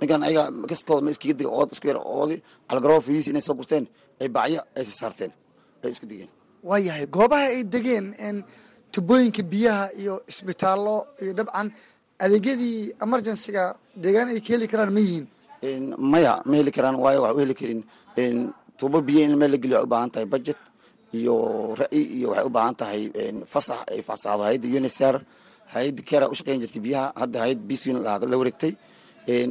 ninkan 0.00 0.22
ayaga 0.28 0.42
kaskooda 0.70 1.02
ma 1.04 1.10
iskaga 1.14 1.34
degen 1.38 1.52
ood 1.60 1.68
isku 1.74 1.86
yar 1.90 1.98
oodi 2.16 2.36
algaroo 2.72 3.00
fiis 3.06 3.26
inay 3.30 3.42
soo 3.46 3.54
gurteen 3.58 3.84
ay 4.22 4.28
bacyo 4.36 4.60
ay 4.76 4.84
saarteen 5.00 5.32
ay 5.84 5.90
iska 5.94 6.06
degeen 6.10 6.30
waa 6.68 6.78
yahay 6.86 7.06
goobaha 7.16 7.46
ay 7.56 7.62
degeen 7.74 8.06
tubooyinka 8.94 9.42
biyaha 9.52 9.84
iyo 10.00 10.14
isbitaallo 10.30 10.96
iyo 11.22 11.32
dabcan 11.38 11.68
adeegyadii 12.24 12.76
emergencyga 13.04 13.64
deegaan 14.02 14.28
ay 14.32 14.40
ka 14.44 14.50
heli 14.54 14.66
karaan 14.72 14.92
ma 14.96 15.00
yihiin? 15.06 15.26
Maya 16.12 16.32
ma 16.48 16.54
heli 16.58 16.70
karaan 16.76 16.96
waayo 17.02 17.20
wax 17.24 17.32
u 17.36 17.38
heli 17.42 17.54
karin. 17.60 17.80
Tuubo 18.78 18.98
biyo 19.06 19.20
in 19.24 19.36
meel 19.40 19.50
la 19.52 19.56
geliyo 19.62 19.78
waxay 19.78 19.86
u 19.86 19.92
baahan 19.94 20.10
tahay 20.14 20.26
budget 20.34 20.58
iyo 21.18 21.34
ra'yi 21.80 22.02
iyo 22.18 22.26
waxay 22.32 22.46
u 22.46 22.50
baahan 22.56 22.74
tahay 22.80 23.00
fasax 23.52 23.78
ay 23.92 24.00
fasaxdo 24.08 24.42
hay'adda 24.48 24.66
unisar 24.80 25.14
hay'adda 25.74 26.02
kera 26.08 26.26
u 26.32 26.34
shaqeyn 26.38 26.60
jirtay 26.62 26.82
biyaha 26.86 27.06
hadda 27.20 27.38
hay'ad 27.44 27.60
bcn 27.68 27.96
la 28.04 28.36
wareegtay 28.40 28.72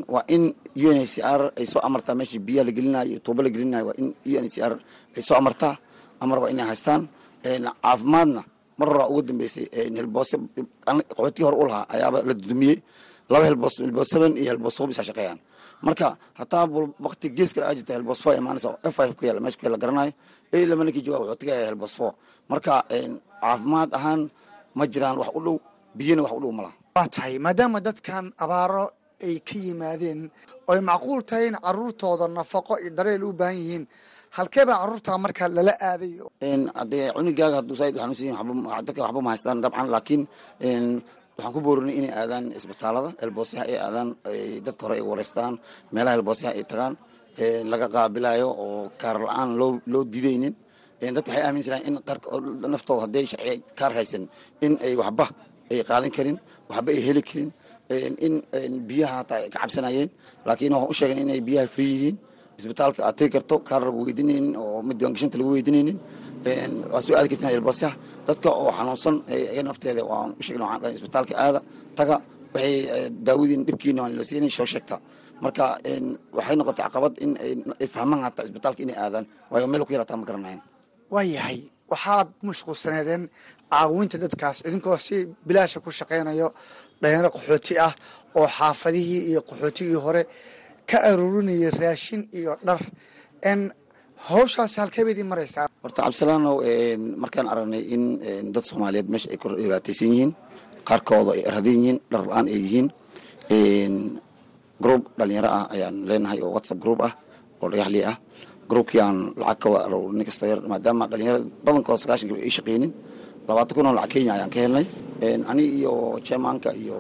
waa 0.08 0.24
in 0.28 0.54
uncr 0.76 1.42
ay 1.58 1.66
soo 1.66 1.80
amartaa 1.84 2.16
meeshii 2.16 2.40
biyaha 2.40 2.66
la 2.68 2.72
gelinayo 2.72 3.20
tuubo 3.20 3.42
la 3.44 3.50
gelinayo 3.50 3.86
waa 3.90 3.98
in 3.98 4.14
uncr 4.26 4.74
ay 5.16 5.22
soo 5.22 5.36
amartaa. 5.38 5.78
Amar 6.20 6.40
waa 6.40 6.50
inay 6.52 6.66
haystaan. 6.68 7.08
Caafimaadna 7.44 8.44
mar 8.78 8.88
horaa 8.90 9.08
ugu 9.08 9.22
dambeysay 9.22 9.66
helboose 9.96 10.36
qaxootigii 10.86 11.44
hore 11.48 11.58
u 11.58 11.66
lahaa 11.68 11.86
ayaaba 11.90 12.22
la 12.28 12.34
dumiyey 12.34 12.78
laba 13.30 13.46
helboos 13.46 13.76
seven 14.12 14.36
iyo 14.38 14.52
helboos 14.52 14.76
four 14.78 14.88
bisa 14.88 15.04
shaqeeyaan. 15.04 15.40
Marka 15.82 16.18
hataa 16.34 16.68
wakti 17.00 17.30
gees 17.32 17.54
kale 17.54 17.66
aa 17.68 17.76
jirta 17.76 17.94
helboos 17.94 18.20
four 18.24 18.36
imaanaysa 18.36 18.78
f 18.84 18.96
five 18.96 19.14
ku 19.16 19.26
yaalla 19.26 19.40
meesha 19.42 19.70
la 19.70 19.78
garanayo. 19.78 20.12
Ee 20.54 20.66
lama 20.66 20.84
ninkii 20.84 21.08
wuxuu 21.10 21.36
tagaya 21.40 21.66
helboos 21.72 21.94
four. 21.96 22.14
Marka 22.50 22.84
caafimaad 23.42 23.90
ahaan 23.96 24.30
ma 24.76 24.84
jiraan 24.88 25.18
wax 25.18 25.30
u 25.36 25.40
dhow 25.40 25.58
biyana 25.96 26.22
wax 26.24 26.34
u 26.36 26.40
dhow 26.44 26.52
malaha 26.52 26.76
waa 26.96 27.08
tahay 27.08 27.40
maadaama 27.40 27.80
dadkan 27.80 28.26
abaaro 28.38 28.92
ay 29.28 29.36
ka 29.48 29.56
yimaadeen 29.66 30.20
oo 30.70 30.82
macquul 30.90 31.22
tahay 31.30 31.46
in 31.50 31.58
caruurtooda 31.66 32.26
nafaqo 32.38 32.74
iyo 32.82 32.90
dareel 32.98 33.24
u 33.24 33.32
baahan 33.40 33.58
yihiin. 33.62 33.84
Halkee 34.38 34.66
baa 34.70 34.78
carruurta 34.82 35.12
markaa 35.26 35.50
lala 35.58 35.74
aaday 35.90 36.14
hadee 36.80 37.06
cunigaaga 37.16 37.56
hadduu 37.60 37.76
saaid 37.80 37.96
xanuunsan 38.02 38.86
dadka 38.88 39.02
waxba 39.06 39.22
ma 39.26 39.30
haystaan 39.34 39.58
dabcan 39.64 39.88
laakiin 39.94 40.22
waxaan 41.38 41.54
ku 41.56 41.60
boorinay 41.66 41.96
inay 42.00 42.14
aadaan 42.22 42.46
isbitaalada 42.58 43.10
elboosyaha 43.24 43.64
ay 43.72 43.78
aadaan 43.86 44.10
dadka 44.66 44.82
hore 44.86 44.96
ay 45.00 45.06
wareystaan 45.10 45.54
meelaha 45.94 46.16
elboosyaha 46.20 46.52
ay 46.58 46.64
tagaan 46.72 46.94
laga 47.72 47.88
qaabilayo 47.96 48.48
oo 48.64 48.82
kaar 49.02 49.18
la'aan 49.28 49.50
loo 49.60 49.72
loo 49.94 50.04
didaynin. 50.14 50.54
Dadka 51.16 51.30
waxay 51.32 51.44
aaminsanaa 51.48 51.82
in 51.88 51.96
naftooda 52.74 53.02
hadday 53.06 53.26
sharciga 53.32 53.56
kaar 53.80 53.92
haysan 53.98 54.24
in 54.66 54.74
ay 54.86 54.94
waxba 55.02 55.26
ay 55.72 55.80
qaadan 55.90 56.12
karin 56.18 56.38
waxba 56.70 56.90
ay 56.96 57.00
heli 57.08 57.22
karin 57.30 57.50
in 57.90 58.74
biyaha 58.88 59.16
hataa 59.22 59.38
ay 59.44 59.50
ka 59.54 59.60
cabsanayeen 59.64 60.10
laakiin 60.46 60.74
waxaan 60.74 60.92
u 60.92 60.94
sheegan 61.00 61.18
inay 61.24 61.42
biyaha 61.48 61.68
free 61.76 61.92
yihiin. 61.96 62.18
Isbitaalka 62.60 63.02
aad 63.08 63.16
tegi 63.18 63.32
karto 63.36 63.56
kaar 63.68 63.82
lagu 63.88 64.00
oo 64.64 64.82
mid 64.88 64.96
diiwaangashinta 65.00 65.38
lagu 65.40 65.50
weydiinaynin 65.56 65.98
waa 66.92 67.02
soo 67.06 67.16
aadi 67.18 67.28
kartaan 67.32 67.54
elboosyaha 67.58 67.96
dadka 68.28 68.50
oo 68.62 68.72
xanuunsan 68.78 69.16
iga 69.54 69.64
nafteeda 69.68 70.04
waan 70.12 70.30
u 70.40 70.42
sheegna 70.46 70.64
waxaan 70.66 70.82
dhahay 70.82 70.96
isbitaalka 70.98 71.34
aada. 71.46 71.60
Taga 71.98 72.16
waxay 72.54 72.74
daawadiin 73.26 73.62
dhibkiina 73.68 74.02
waan 74.04 74.14
la 74.18 74.24
soo 74.58 74.66
sheegta. 74.74 74.96
Marka 75.44 75.66
waxay 76.38 76.56
noqotay 76.60 76.84
caqabad 76.86 77.14
in 77.24 77.32
ay 77.82 77.88
fahmaan 77.96 78.22
hataa 78.26 78.44
isbitaalka 78.48 78.82
inay 78.86 78.98
aadaan. 79.04 79.26
Waayo 79.52 79.68
meel 79.72 79.84
ku 79.88 79.92
yarataa 79.96 80.18
ma 80.22 80.26
garanayan 80.30 80.62
waa 81.14 81.24
yahay. 81.36 81.60
Waxaad 81.92 82.28
mashquulsaneedeen 82.48 83.24
caawinta 83.72 84.18
dadkaas 84.24 84.58
idinkoo 84.68 84.98
si 85.06 85.16
bilaasha 85.48 85.80
ku 85.86 85.90
shaqaynayo 86.00 86.48
dhalinyaro 87.02 87.30
qaxooti 87.36 87.74
ah 87.88 87.94
oo 88.40 88.48
xaafadihii 88.58 89.22
iyo 89.32 89.42
qaxootigii 89.50 90.00
hore 90.06 90.22
ka 90.90 90.98
aruurinaya 91.10 91.70
raashin 91.82 92.22
iyo 92.40 92.52
dhar. 92.68 92.82
N 93.58 93.60
hawshaas 94.28 94.74
halkee 94.82 95.04
ba 95.06 95.12
idin 95.14 95.28
maraysaa? 95.32 95.66
Horta 95.84 96.02
cabdisalaanow 96.06 96.56
markaan 97.24 97.48
aragnay 97.52 97.84
in 97.96 98.04
dad 98.54 98.66
soomaaliyeed 98.70 99.08
meesha 99.12 99.30
ay 99.34 99.38
ku 99.42 99.48
dhibaataysan 99.62 100.10
yihiin 100.14 100.32
qaarkooda 100.88 101.32
ay 101.38 101.42
radan 101.54 101.76
yihiin 101.80 101.98
dhar 102.12 102.22
la'aan 102.30 102.46
ay 102.52 102.60
yihiin 102.66 102.88
group 104.84 105.04
dhalinyaro 105.20 105.50
ah 105.60 105.66
ayaan 105.76 105.96
leenahay 106.10 106.40
oo 106.44 106.52
whatsapp 106.56 106.80
group 106.84 107.00
ah 107.08 107.14
oo 107.62 107.68
dhagaxlii 107.72 108.06
ah. 108.12 108.18
Groupkii 108.70 109.02
aan 109.02 109.18
lacag 109.42 109.74
ka 109.74 109.88
nin 110.14 110.26
kasta 110.30 110.46
yar 110.52 110.60
maadaama 110.72 111.04
dhalinyarada 111.12 111.46
badankooda 111.66 111.98
sagaashanka 112.04 112.36
ay 112.48 112.54
shaqeynin 112.58 112.92
labaatan 113.50 113.74
kun 113.76 113.86
oo 113.90 113.96
lacag 113.98 114.12
kenya 114.14 114.32
ayaan 114.38 114.52
ka 114.54 114.60
helnay. 114.64 114.86
Ani 115.52 115.64
iyo 115.80 115.94
chairmanka 116.26 116.70
iyo 116.84 116.98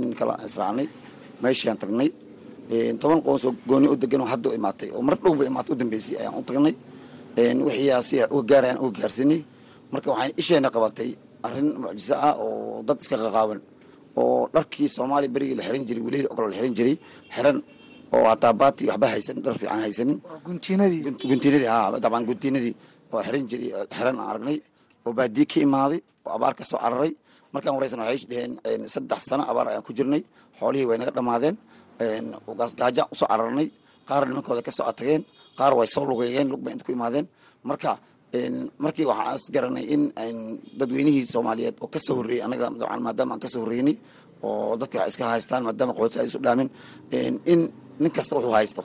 nin 0.00 0.10
kala 0.18 0.34
israacnay 0.46 0.86
meeshaan 1.42 1.76
tagnay. 1.82 2.08
Toban 3.00 3.20
qoonsoo 3.26 3.52
gooni 3.68 3.86
u 3.92 3.96
degan 4.02 4.20
oo 4.24 4.28
hadda 4.32 4.48
imaatay 4.58 4.88
oo 4.96 5.02
mar 5.08 5.16
dhowba 5.22 5.42
imaatay 5.50 5.72
u 5.74 5.76
dambeysay 5.80 6.16
ayaan 6.20 6.34
u 6.40 6.42
tagnay. 6.48 6.74
Wixii 7.36 8.02
si 8.08 8.16
uga 8.36 8.42
gaarayaan 8.50 8.78
uga 8.84 8.98
gaarsinay 9.00 9.40
marka 9.92 10.08
waxay 10.12 10.32
isheena 10.40 10.68
qabatay 10.74 11.10
arrin 11.46 11.68
mucjiso 11.82 12.14
ah 12.28 12.34
oo 12.44 12.82
dad 12.86 12.98
iska 13.02 13.16
qaqaawan 13.24 13.60
oo 14.20 14.48
dharkii 14.54 14.88
soomaaliya 14.96 15.30
berigii 15.34 15.56
la 15.58 15.62
xiran 15.66 15.84
jiray 15.88 16.02
welida 16.06 16.28
ogol 16.32 16.46
la 16.50 16.56
xiran 16.58 16.74
jiray 16.78 16.94
xiran 17.34 17.56
oo 18.14 18.24
hataa 18.30 18.52
baati 18.60 18.82
waxba 18.90 19.06
haysan 19.14 19.36
dhar 19.44 19.54
fiican 19.60 19.80
haysanin. 19.84 20.18
Guntiinadii. 20.46 21.00
Guntiinadii 21.30 21.68
ha 21.72 21.78
dabcan 22.04 22.24
guntiinadii. 22.28 22.74
Oo 23.12 23.20
xiran 23.26 23.44
jiray 23.50 23.68
xiran 23.96 24.16
aan 24.20 24.28
aragnay 24.32 24.56
oo 25.06 25.12
baadiye 25.18 25.46
ka 25.52 25.58
imaaday 25.66 26.00
oo 26.26 26.32
abaar 26.36 26.54
ka 26.58 26.64
soo 26.70 26.78
cararay 26.84 27.12
markaan 27.52 27.74
wareysan 27.76 28.00
waxay 28.02 28.26
dheheen 28.30 28.52
saddex 28.94 29.20
sano 29.28 29.42
abaar 29.50 29.66
ayaan 29.70 29.84
ku 29.86 29.92
jirnay. 29.98 30.22
Xoolihii 30.58 30.86
way 30.88 30.98
naga 31.00 31.12
dhammaadeen 31.16 31.56
gaaja 32.80 33.02
u 33.12 33.14
soo 33.20 33.26
cararnay 33.32 33.68
qaar 34.08 34.22
nimankooda 34.28 34.62
ka 34.66 34.70
soo 34.78 34.86
atageen 34.90 35.22
qaar 35.58 35.72
way 35.78 35.86
soo 35.94 36.04
lugeeyeen 36.10 36.48
lug 36.52 36.60
bay 36.64 36.72
inta 36.74 36.84
ku 36.86 36.92
imaadeen. 36.92 37.26
Marka 37.68 37.92
markii 38.84 39.06
waxaan 39.10 39.34
is 39.36 39.44
in 39.94 40.02
dadweynihii 40.78 41.26
soomaaliyeed 41.32 41.76
oo 41.82 41.88
ka 41.94 41.98
soo 42.06 42.14
horreeyey 42.18 42.42
anaga 42.46 42.66
maadaama 43.06 43.34
aan 43.34 43.40
ka 43.44 43.48
soo 43.48 43.62
horreynay 43.64 43.96
oo 44.42 44.76
dadka 44.80 44.98
wax 45.00 45.08
iska 45.12 45.24
haystaan 45.32 45.62
maadaama 45.66 45.92
qaxooti 45.96 46.18
ay 46.20 46.26
isu 46.30 46.38
dhaamin 46.44 46.68
in 47.52 47.60
nin 48.02 48.10
kasta 48.16 48.32
wuxuu 48.36 48.52
haysto 48.56 48.82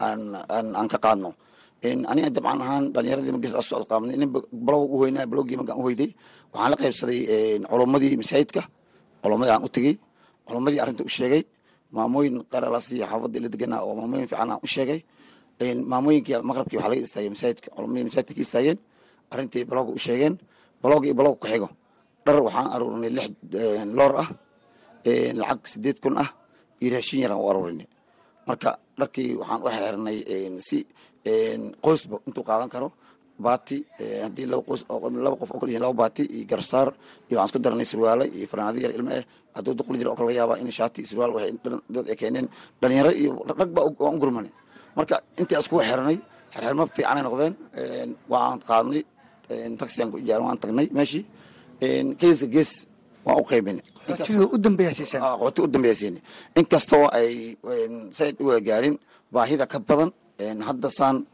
aan 0.00 0.88
ka 0.92 0.98
qaadno 1.04 1.30
aniga 1.82 2.30
dabcan 2.36 2.60
ahaan 2.64 2.84
dhalinyaradii 2.94 3.32
magis 3.36 3.54
a 3.54 3.62
socod 3.62 3.86
qaabnay 3.90 4.16
nin 4.20 4.30
balow 4.66 4.82
u 4.84 4.96
hoynaa 5.02 5.26
balowgii 5.30 5.56
magaan 5.60 5.78
u 5.78 5.82
hoyday. 5.86 6.10
Waxaan 6.52 6.70
la 6.72 6.76
qaybsaday 6.82 7.18
culummadii 7.70 8.16
masaajidka 8.20 8.62
culummadii 9.22 9.52
aan 9.54 9.64
u 9.64 9.68
tegey. 9.68 9.94
Culummadii 10.46 10.80
arrinta 10.82 11.04
u 11.04 11.08
sheegay. 11.16 11.42
Maamooyin 11.94 12.34
qaralasi 12.52 12.94
xaafadii 13.10 13.40
la 13.44 13.48
deganaa 13.54 13.80
oo 13.86 13.94
maamooyin 13.98 14.26
fiican 14.30 14.50
aan 14.52 14.60
u 14.62 14.66
sheegay. 14.74 15.00
Maamooyinkii 15.90 16.36
maqrabkii 16.48 16.76
waxaa 16.78 16.90
laga 16.92 17.02
istaagay 17.06 17.30
masaajidka 17.34 17.68
culamadii 17.74 18.04
masaajidka 18.08 18.34
ka 18.34 18.40
istaageen 18.46 18.78
arrintii 19.32 19.64
balooga 19.70 19.90
u 19.92 19.98
sheegeen. 20.06 20.34
Balooga 20.82 21.06
iyo 21.06 21.14
balooga 21.18 21.38
ku 21.42 21.46
xigo. 21.52 21.68
Dhar 22.24 22.36
waxaan 22.46 22.68
aruurinay 22.74 23.10
lix 23.16 23.28
loor 23.96 24.12
ah. 24.22 24.28
Lacag 25.40 25.60
sideed 25.72 25.98
kun 26.02 26.16
ah. 26.18 26.28
Iyo 26.82 26.90
raashin 26.94 27.20
yaraan 27.22 27.40
u 27.44 27.46
aruurinay. 27.50 27.86
Marka 28.46 28.70
dharkii 28.98 29.36
waxaan 29.40 29.60
u 29.62 29.68
xeernay 29.74 30.16
si 30.68 30.78
qoysba 31.84 32.16
intuu 32.28 32.44
qaadan 32.48 32.68
karo 32.74 32.88
baati 33.44 33.76
haddii 34.24 34.46
laba 34.52 34.62
qoys 34.68 34.82
laba 35.24 35.36
qof 35.40 35.50
oo 35.54 35.58
kale 35.60 35.70
yihiin 35.72 35.84
laba 35.86 35.96
baati 36.02 36.22
iyo 36.36 36.44
garsaar 36.50 36.88
iyo 37.28 37.36
waxaan 37.38 37.48
isku 37.48 37.58
daranay 37.64 37.86
surwaale 37.92 38.24
iyo 38.36 38.46
fanaanado 38.50 38.78
yar 38.84 38.92
ilmo 38.98 39.10
eh 39.18 39.24
hadduu 39.56 39.74
duqli 39.78 39.96
jira 40.00 40.10
oo 40.12 40.16
kale 40.18 40.26
laga 40.28 40.38
yaabaa 40.40 40.58
in 40.62 40.70
shaati 40.78 41.00
surwaal 41.10 41.30
waxay 41.36 41.52
dad 41.94 42.06
ay 42.12 42.16
keeneen. 42.20 42.46
Dhalinyaro 42.80 43.10
iyo 43.22 43.30
rag 43.60 43.70
baa 43.76 43.84
waan 44.02 44.14
u 44.16 44.20
gurmanay. 44.22 44.52
Marka 44.96 45.16
intii 45.40 45.58
iskugu 45.62 45.82
xeranay 45.88 46.16
xerxermo 46.54 46.82
fiicanay 46.96 47.22
noqdeen 47.26 47.54
waan 48.32 48.58
qaadnay 48.68 49.02
taxiyan 49.80 50.08
ku 50.12 50.16
ijaaran 50.22 50.44
waan 50.48 50.58
tagnay 50.62 50.86
meeshii. 50.98 51.22
Geeska 52.20 52.46
gees 52.54 52.72
waan 53.26 53.38
u 53.40 53.44
qaybinay 53.50 53.82
qaxootiga 54.06 54.44
u 54.54 54.58
dambeeya 54.64 54.92
siiseen 54.98 55.22
qaxooti 55.22 55.60
u 55.62 55.68
dambeeya 55.74 55.94
siinay 56.00 56.22
inkastoo 56.60 57.04
ay 57.18 57.56
said 58.18 58.34
u 58.42 58.44
wada 58.50 58.60
gaarin 58.68 58.94
baahida 59.34 59.64
ka 59.72 59.78
badan 59.88 60.10
hadda 60.38 60.88
saan 60.90 61.26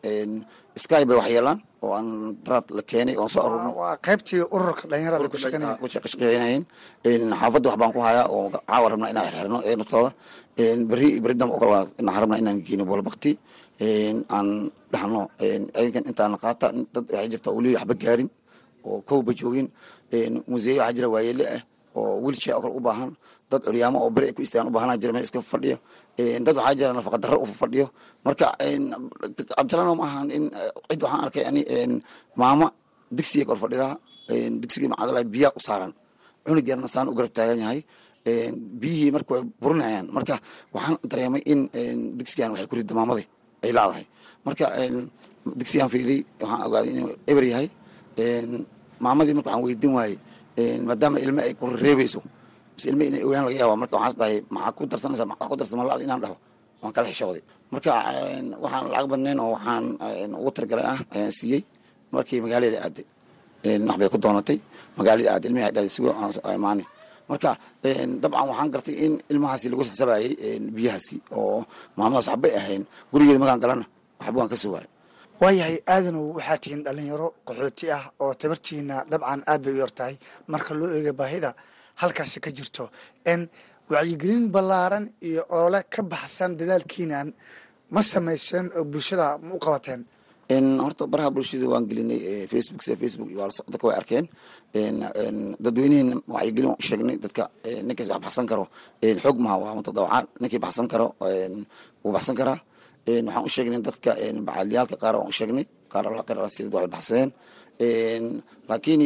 sky 0.76 1.04
bay 1.04 1.16
wax 1.16 1.28
yeelaan 1.30 1.58
oo 1.84 1.92
aan 1.92 2.36
daraad 2.44 2.64
la 2.76 2.82
keenay 2.82 3.16
oon 3.16 3.28
soo 3.28 3.42
aruurno 3.46 3.70
waa 3.76 3.96
qaybtii 4.06 4.42
ururka 4.56 4.88
dhalinyarada 4.90 5.28
ku 5.28 5.36
shaqeynaya 5.36 5.76
shaqeynayeen. 6.12 6.62
xaafadda 7.40 7.68
wax 7.70 7.78
baan 7.80 7.92
ku 7.92 8.00
hayaa 8.00 8.26
oo 8.34 8.50
caawa 8.50 8.86
rabnaa 8.92 9.10
inaan 9.12 9.26
xirxirno 9.28 9.58
ee 9.68 9.76
naftooda 9.76 10.10
beri 10.90 11.20
beri 11.20 11.34
dambe 11.40 11.54
ogola 11.56 11.86
inaan 12.00 12.20
rabnaa 12.22 12.38
inaan 12.42 12.58
geyno 12.66 12.84
bolbakti 12.90 13.32
aan 14.36 14.48
dhahno 14.92 15.20
ayagan 15.78 16.04
intaan 16.10 16.32
qaata 16.42 16.66
dad 16.94 17.04
waxay 17.12 17.28
jirta 17.32 17.50
weli 17.56 17.70
waxba 17.76 17.94
gaarin 18.02 18.28
oo 18.88 19.00
kowba 19.08 19.32
joogin. 19.38 19.68
Museeyo 20.50 20.80
waxaa 20.80 20.94
jira 20.96 21.08
waayeele 21.14 21.44
ah 21.56 21.62
oo 21.98 22.20
wiilshee 22.24 22.54
oo 22.56 22.60
kale 22.64 22.74
u 22.76 22.80
baahan. 22.80 23.10
Dad 23.50 23.60
curyaamo 23.66 23.98
oo 24.04 24.10
beri 24.10 24.26
ay 24.28 24.34
ku 24.36 24.42
istaagaan 24.42 24.68
u 24.70 24.74
baahana 24.76 24.96
jira 25.00 25.12
meel 25.12 25.24
iska 25.28 25.40
fadhiyo 25.52 25.76
dad 26.16 26.56
waxaa 26.58 26.74
jira 26.78 26.92
nafaqa 26.98 27.18
darro 27.22 27.38
u 27.42 27.46
fadhiyo 27.60 27.86
marka 28.26 28.46
cabdisalano 29.56 29.92
ma 30.00 30.04
ahan 30.08 30.28
in 30.36 30.44
cid 30.90 31.00
waxaan 31.04 31.22
arkay 31.26 31.44
ani 31.50 31.62
maama 32.40 32.66
digsiga 33.16 33.44
kor 33.48 33.58
fadhidaa 33.62 33.92
digsigii 34.62 34.88
macadala 34.92 35.20
biyaa 35.34 35.52
u 35.58 35.60
saaran. 35.66 35.92
Cunug 36.44 36.66
yarna 36.70 36.88
saan 36.94 37.08
u 37.10 37.14
garab 37.18 37.32
taagan 37.36 37.58
yahay. 37.64 37.80
Biyihii 38.80 39.10
marka 39.14 39.30
way 39.34 39.42
burinayaan. 39.62 40.06
Marka 40.16 40.34
waxaan 40.74 40.96
dareemay 41.10 41.42
in 41.52 41.60
digsigan 42.18 42.50
waxay 42.52 42.66
ku 42.70 42.74
ridda 42.78 42.94
maamadi 42.98 43.24
ay 43.64 43.72
laadahay 43.76 44.04
marka 44.46 44.64
digsigan 45.60 45.88
fiiday 45.92 46.18
waxaan 46.40 46.60
ogaaday 46.68 46.90
inuu 46.96 47.10
eber 47.30 47.44
yahay. 47.52 47.68
Maamadii 49.04 49.34
marka 49.36 49.48
waxaan 49.50 49.64
weydiin 49.66 49.92
waayey 49.98 50.16
maadaama 50.88 51.16
ilme 51.24 51.40
ay 51.46 51.54
ku 51.58 51.64
reebayso 51.84 52.20
ilme 52.88 53.04
inay 53.08 53.22
ogaan 53.26 53.44
laga 53.46 53.56
yaaba 53.60 53.74
marka 53.82 53.94
waxaas 53.98 54.16
dhahay 54.20 54.36
maxaa 54.54 54.72
ku 54.76 54.82
darsanaysa? 54.90 55.24
Maxaa 55.30 55.48
ku 55.50 55.56
darsama 55.60 55.82
lacda 55.88 56.04
inaan 56.06 56.20
dhaho. 56.24 56.36
Waan 56.82 56.92
kala 56.96 57.06
xishooday 57.12 57.42
marka 57.72 57.90
waxaan 58.64 58.84
lacag 58.92 59.06
badnayn 59.12 59.38
oo 59.44 59.50
waxaan 59.56 59.84
ugu 60.40 60.50
targalay 60.56 60.86
ah 60.92 60.98
ayaan 61.14 61.32
siiyey. 61.38 61.62
Markii 62.14 62.40
magaalada 62.44 62.78
aaday 62.86 63.04
wax 63.88 64.08
ku 64.12 64.18
doonatay. 64.24 64.58
Magaalada 64.98 65.28
aaday 65.34 65.48
ilmihi 65.50 65.64
ay 65.80 65.88
sigo 65.94 66.10
imaani 66.58 66.84
marka 67.30 67.50
dabcan 68.22 68.46
waxaan 68.50 68.68
gartay 68.74 68.94
in 69.04 69.12
ilmahaasi 69.32 69.66
lagu 69.72 69.82
sasabayey 69.90 70.30
biyahaasi 70.76 71.16
oo 71.38 71.58
maamadaas 71.96 72.26
waxbay 72.30 72.52
ahayn. 72.60 72.82
Gurigeeda 73.12 73.38
magaan 73.42 73.60
galana 73.64 73.84
waxba 74.20 74.38
waan 74.40 74.50
ka 74.52 74.56
sugaay 74.64 74.86
waayahay 75.40 75.76
aadanow 75.94 76.24
waxaa 76.38 76.58
tihiin 76.62 76.80
dhalinyaro 76.86 77.28
qaxooti 77.48 77.86
ah 77.96 78.04
oo 78.22 78.32
tabartiina 78.40 78.96
dabcan 79.10 79.40
aad 79.50 79.60
bay 79.64 79.72
u 79.76 79.78
yartahay. 79.84 80.14
Marka 80.52 80.72
loo 80.78 80.88
eega 80.96 81.12
baahida 81.20 81.50
halkaasi 82.00 82.38
ka 82.44 82.50
jirto. 82.56 82.84
N 83.38 83.40
wacyigelin 83.90 84.44
ballaaran 84.54 85.04
iyo 85.28 85.42
olole 85.56 85.80
ka 85.94 86.02
baxsan 86.12 86.50
dadaalkiinan 86.58 87.28
ma 87.94 88.00
samayseen 88.02 88.66
oo 88.78 88.84
bulshada 88.92 89.26
ma 89.46 89.54
u 89.54 89.58
qabateen 89.66 90.02
horta 90.84 91.04
baraha 91.12 91.30
bulshada 91.36 91.66
waan 91.72 91.84
gelinay 91.90 92.20
facebook 92.52 92.82
sida 92.84 92.96
facebook 93.02 93.28
dadka 93.72 93.84
way 93.88 93.96
arkeen. 94.00 94.26
Dadweynihiina 95.64 96.14
wacyigelin 96.34 96.68
waan 96.70 97.12
u 97.14 97.18
dadka 97.24 97.44
ninkaas 97.88 98.08
wax 98.12 98.20
baxsan 98.24 98.46
karo. 98.50 98.64
Xoog 99.22 99.38
maha 99.44 99.56
waa 99.62 99.74
mutadawacaan 99.78 100.24
ninkii 100.40 100.60
baxsan 100.64 100.86
karo 100.92 101.06
wuu 102.02 102.12
baxsan 102.16 102.36
karaa. 102.40 102.58
Waxaan 103.26 103.44
u 103.44 103.48
sheegnay 103.54 103.80
dadka 103.88 104.10
bacaaliyaalka 104.46 104.96
qaar 105.02 105.14
waan 105.18 105.28
u 105.28 105.32
sheegnay 105.38 105.64
qaar 105.92 106.04
alla 106.08 106.22
qira 106.28 106.48
sida 106.54 106.68
waxay 106.76 106.90
baxsadeen 106.94 107.30
laakiin 108.68 109.02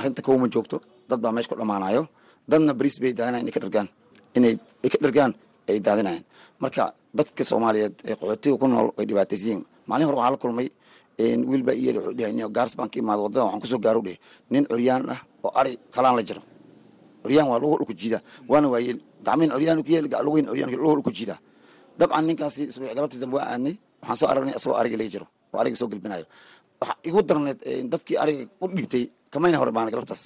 arrinta 0.00 0.20
kowma 0.26 0.46
joogto 0.54 0.76
dad 1.08 1.20
baa 1.22 1.32
meesha 1.34 1.48
ku 1.50 1.56
dhamaanayo 1.60 2.02
dadna 2.50 2.72
bariis 2.78 2.96
bay 3.02 3.12
daadinayan 3.18 3.44
inay 3.46 3.52
ka 3.56 3.60
dhargaan. 3.64 3.88
Inay 4.36 4.52
ka 4.92 4.98
dhargaan 5.04 5.32
ay 5.68 5.76
daadinayaan. 5.86 6.24
Marka 6.62 6.84
dadka 7.18 7.42
soomaaliyeed 7.50 7.94
ee 8.08 8.14
qaxootiga 8.20 8.56
ku 8.60 8.66
nool 8.68 8.88
way 8.96 9.06
dhibaataysiyin 9.08 9.60
maalin 9.88 10.06
hore 10.08 10.16
waxaa 10.20 10.32
la 10.34 10.38
kulmay 10.42 10.68
wiil 11.50 11.62
baa 11.66 11.74
iyeri 11.80 11.98
wuxuu 11.98 12.14
dhahay 12.18 12.50
gaars 12.56 12.72
baan 12.78 12.88
ka 12.92 12.96
imaada 13.02 13.20
waxaan 13.22 13.60
ku 13.62 13.66
soo 13.72 13.78
gaaro 13.84 14.00
dheh 14.06 14.16
nin 14.52 14.64
curyaan 14.70 15.02
ah 15.14 15.20
oo 15.44 15.50
ari 15.60 15.72
qalaan 15.94 16.14
la 16.18 16.22
jiro. 16.28 16.42
Curyaan 17.22 17.46
waa 17.50 17.58
dhulku 17.62 17.92
jiida 18.00 18.18
waana 18.50 18.68
waayeel. 18.72 18.98
Gacmihin 19.26 19.50
curyaan 19.54 19.78
ku 19.84 19.90
yeel 19.94 20.06
lugihin 20.26 20.46
curyaan 20.50 20.70
dhulku 20.72 21.10
jiida 21.18 21.36
dabcan 21.98 22.24
ninkaasi 22.28 22.62
isbuuc 22.70 22.94
galabtii 22.96 23.20
dambe 23.22 23.36
waa 23.38 23.46
aadnay 23.52 23.74
waxaan 24.02 24.16
soo 24.20 24.28
aragnay 24.32 24.54
asagoo 24.58 24.76
ariga 24.80 24.96
laga 25.00 25.10
jiro 25.14 25.26
oo 25.52 25.58
ariga 25.62 25.76
soo 25.80 25.88
gelbinayo 25.92 26.24
waxa 26.80 26.94
igu 27.08 27.18
darneed 27.28 27.58
dadkii 27.92 28.16
ariga 28.22 28.42
u 28.62 28.66
dhiibtay 28.76 29.04
kamayna 29.32 29.56
hore 29.60 29.72
baana 29.76 29.90
galabtaas 29.94 30.22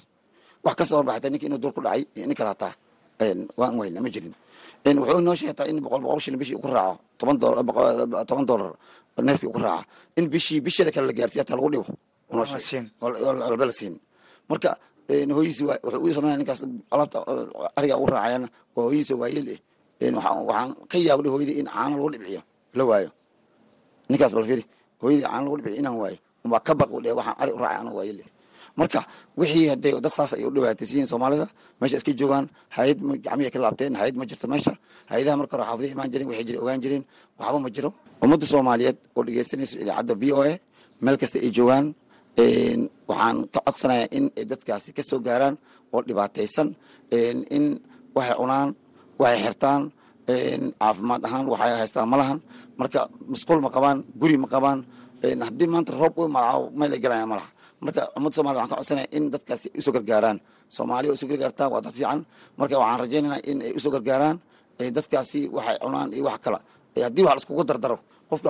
wax 0.65 0.75
ka 0.79 0.83
soo 0.89 0.97
horbaxatay 0.99 1.29
ninka 1.31 1.45
inuu 1.47 1.59
dul 1.63 1.73
ku 1.75 1.81
dhacay 1.85 2.01
nin 2.15 2.35
kale 2.37 2.49
hataa 2.53 2.73
waan 3.59 3.73
weyna 3.79 3.99
ma 4.01 4.09
jirin. 4.13 4.33
Wuxuu 4.85 5.19
inoo 5.21 5.35
sheegtaa 5.39 5.67
in 5.71 5.79
boqol 5.83 6.01
boqol 6.03 6.19
shilin 6.23 6.39
bishii 6.41 6.59
ku 6.63 6.67
raaco 6.67 6.99
toban 7.19 7.37
dolar 7.41 7.63
toban 8.29 8.45
dolar 8.49 8.71
neefkii 9.27 9.51
ku 9.53 9.59
raaca 9.59 9.85
in 10.17 10.25
bishii 10.33 10.59
bisheeda 10.65 10.91
kale 10.91 11.07
la 11.07 11.13
gaarsiiya 11.13 11.43
taa 11.47 11.55
lagu 11.55 11.69
dhibo 11.71 11.85
alba 13.49 13.65
la 13.65 13.73
siin 13.73 13.95
marka 14.49 14.71
hooyiisi 15.35 15.63
wuxuu 15.67 16.03
u 16.03 16.13
sameynaya 16.15 16.37
ninkaas 16.41 16.61
alaabta 16.93 17.17
ariga 17.77 17.95
u 17.97 18.05
raacayana 18.13 18.47
waa 18.75 18.83
hooyiisa 18.87 19.13
waayeel 19.21 19.47
eh 19.55 19.59
waxaan 20.15 20.69
ka 20.91 20.97
yaabay 21.07 21.29
hooyadii 21.33 21.57
in 21.61 21.67
caano 21.73 21.95
lagu 21.97 22.09
dhibciyo 22.13 22.41
la 22.77 22.83
waayo. 22.89 23.09
Ninkaas 24.09 24.31
bal 24.35 24.45
fiiri 24.49 24.63
hooyadii 25.01 25.23
caano 25.27 25.43
lagu 25.45 25.55
dhibciyo 25.57 25.77
inaan 25.81 25.95
waayo. 26.01 26.17
Waa 26.51 26.59
ka 26.67 26.73
baq 26.79 26.89
dhe 27.03 27.11
waxaan 27.19 27.35
ari 27.41 27.51
u 27.55 27.57
raacay 27.63 27.77
anoo 27.81 27.95
waayeel 27.97 28.19
eh 28.19 28.29
marka 28.79 28.99
wixii 29.39 29.67
hadee 29.71 29.91
dad 30.05 30.11
saas 30.17 30.31
ay 30.37 30.43
u 30.45 30.49
dhibaataysiyiin 30.55 31.07
soomaalida 31.11 31.47
meesha 31.79 31.97
iska 31.99 32.11
joogaan 32.19 32.45
hay'ad 32.75 32.99
gacmihi 33.25 33.49
ka 33.53 33.59
laabteen 33.63 33.93
hay'ad 33.99 34.15
ma 34.19 34.25
jirto 34.29 34.47
meesha. 34.53 34.73
Hay'adaha 35.11 35.35
marka 35.41 35.53
hore 35.57 35.65
xaafadiya 35.67 35.91
imaan 35.95 36.09
jiren 36.13 36.27
waxay 36.29 36.45
jira 36.47 36.59
ogaan 36.63 36.79
jireen 36.83 37.03
waxba 37.39 37.59
ma 37.65 37.69
jiro. 37.75 37.89
Ummadda 38.23 38.45
soomaaliyeed 38.51 38.97
oo 39.15 39.21
dhegeysanaysa 39.27 39.75
idaacadda 39.83 40.13
v 40.21 40.23
o 40.31 40.41
a 40.41 40.53
meel 41.03 41.17
kasta 41.21 41.37
ay 41.45 41.51
joogaan 41.57 41.85
waxaan 43.09 43.37
ka 43.53 43.59
codsanayaa 43.65 44.07
in 44.17 44.25
ay 44.37 44.45
dadkaasi 44.51 44.89
ka 44.97 45.01
soo 45.09 45.19
gaaraan 45.27 45.55
oo 45.93 46.01
dhibaataysan 46.07 46.67
in 47.55 47.65
waxay 48.15 48.35
cunaan 48.39 48.69
waxay 49.21 49.39
xirtaan 49.45 49.81
caafimaad 50.79 51.21
ahaan 51.27 51.45
waxay 51.51 51.73
haystaan 51.81 52.07
ma 52.11 52.17
lahan. 52.21 52.39
Marka 52.79 52.99
musquul 53.31 53.59
ma 53.65 53.69
qabaan 53.75 53.97
guri 54.21 54.37
ma 54.43 54.47
qabaan 54.53 54.79
haddii 55.47 55.67
maanta 55.73 55.91
roob 56.01 56.13
u 56.19 56.27
magacaabo 56.35 56.65
meel 56.79 56.91
ay 56.95 56.99
galayaan 57.03 57.29
ma 57.31 57.37
marka 57.85 58.01
ummadda 58.17 58.35
somalida 58.37 58.59
waxaan 58.61 58.71
ka 58.71 58.77
codsanaya 58.81 59.07
in 59.17 59.23
dadkaasi 59.33 59.67
u 59.77 59.81
soo 59.85 59.93
gargaaraan. 59.97 60.37
Soomaaliya 60.75 61.09
oo 61.11 61.15
u 61.17 61.19
soo 61.21 61.29
gargaartaa 61.31 61.67
waa 61.73 61.81
dad 61.85 61.93
fiican. 61.97 62.19
Marka 62.59 62.75
waxaan 62.81 62.99
rajaynayna 63.03 63.37
in 63.51 63.57
ay 63.67 63.71
u 63.77 63.79
soo 63.83 63.91
gargaaraan 63.95 64.37
dadkaasi 64.97 65.39
waxay 65.55 65.77
cunaan 65.83 66.09
iyo 66.17 66.23
wax 66.29 66.37
kala 66.45 66.59
haddii 67.05 67.23
wax 67.27 67.33
laiskugu 67.37 67.63
dardaro 67.69 67.97
qofka 68.29 68.49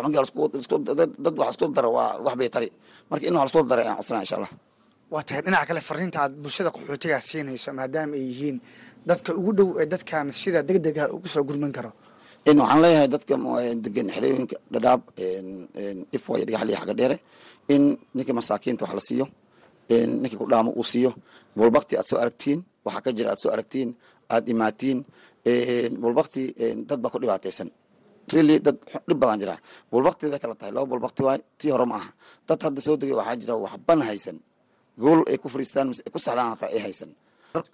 dad 1.25 1.35
wax 1.41 1.49
isku 1.53 1.65
daro 1.77 1.89
waa 1.97 2.17
wax 2.25 2.35
tari 2.55 2.69
marka 3.09 3.23
in 3.27 3.35
wax 3.35 3.43
lasku 3.53 3.67
daro 3.69 3.81
ayaan 3.83 3.97
codsanaya 3.99 4.23
insha 4.25 4.37
waa 5.13 5.23
tahay 5.27 5.41
dhinaca 5.45 5.65
kale 5.69 5.81
fariinta 5.89 6.17
aad 6.23 6.33
bulshada 6.43 6.69
qaxootigaa 6.75 7.21
siinayso 7.29 7.69
maadaama 7.79 8.15
ay 8.19 8.23
yihiin 8.29 8.57
dadka 9.09 9.29
ugu 9.39 9.51
dhow 9.57 9.69
ee 9.81 9.85
dadkan 9.93 10.25
sida 10.41 10.59
deg 10.69 10.77
dega 10.85 11.03
ugu 11.15 11.27
soo 11.33 11.43
gurman 11.49 11.71
karo 11.77 11.91
waxaan 12.45 12.81
leeyahay 12.83 13.07
dadka 13.13 13.35
degan 13.85 14.07
xerooyinka 14.15 14.55
dhadhaab 14.73 15.01
ifway 16.17 16.41
dhagaxli 16.47 16.73
xaga 16.79 16.93
dheere. 16.99 17.17
In 17.73 17.83
ninkii 18.15 18.33
masaakiinta 18.39 18.83
wax 18.85 18.93
la 18.93 18.99
siiyo. 19.07 19.25
Ninkii 19.89 20.37
ku 20.37 20.45
dhaamo 20.51 20.71
uu 20.79 20.83
siiyo. 20.83 21.11
Bulbakti 21.55 21.93
aad 21.97 22.05
soo 22.09 22.19
aragtiin 22.23 22.59
waxaa 22.85 23.01
ka 23.05 23.11
jira 23.17 23.29
aad 23.31 23.39
soo 23.43 23.51
aragtiin 23.55 23.89
aad 24.33 24.45
imaatiin. 24.53 24.99
Bulbakti 26.01 26.41
dad 26.89 26.99
baa 27.01 27.09
ku 27.13 27.19
dhibaataysan. 27.19 27.69
Really 28.33 28.59
dad 28.59 28.77
dhib 29.07 29.17
badan 29.21 29.39
jira. 29.41 29.55
Bulbaktiday 29.91 30.39
kala 30.39 30.55
tahay 30.59 30.71
laba 30.75 30.85
bulbakti 30.91 31.21
waay 31.27 31.39
tii 31.59 31.71
hore 31.71 31.85
ma 31.85 31.95
aha. 31.95 32.09
Dad 32.47 32.59
hadda 32.63 32.81
soo 32.85 32.95
degay 32.97 33.15
waxaa 33.19 33.35
jira 33.41 33.53
waxban 33.55 33.99
haysan. 34.07 34.37
Gool 34.99 35.23
ay 35.31 35.37
ku 35.41 35.47
fariistaan 35.49 35.87
ku 36.13 36.19
saxdaan 36.19 36.49
hataa 36.53 36.69
ay 36.75 36.79
haysan. 36.85 37.09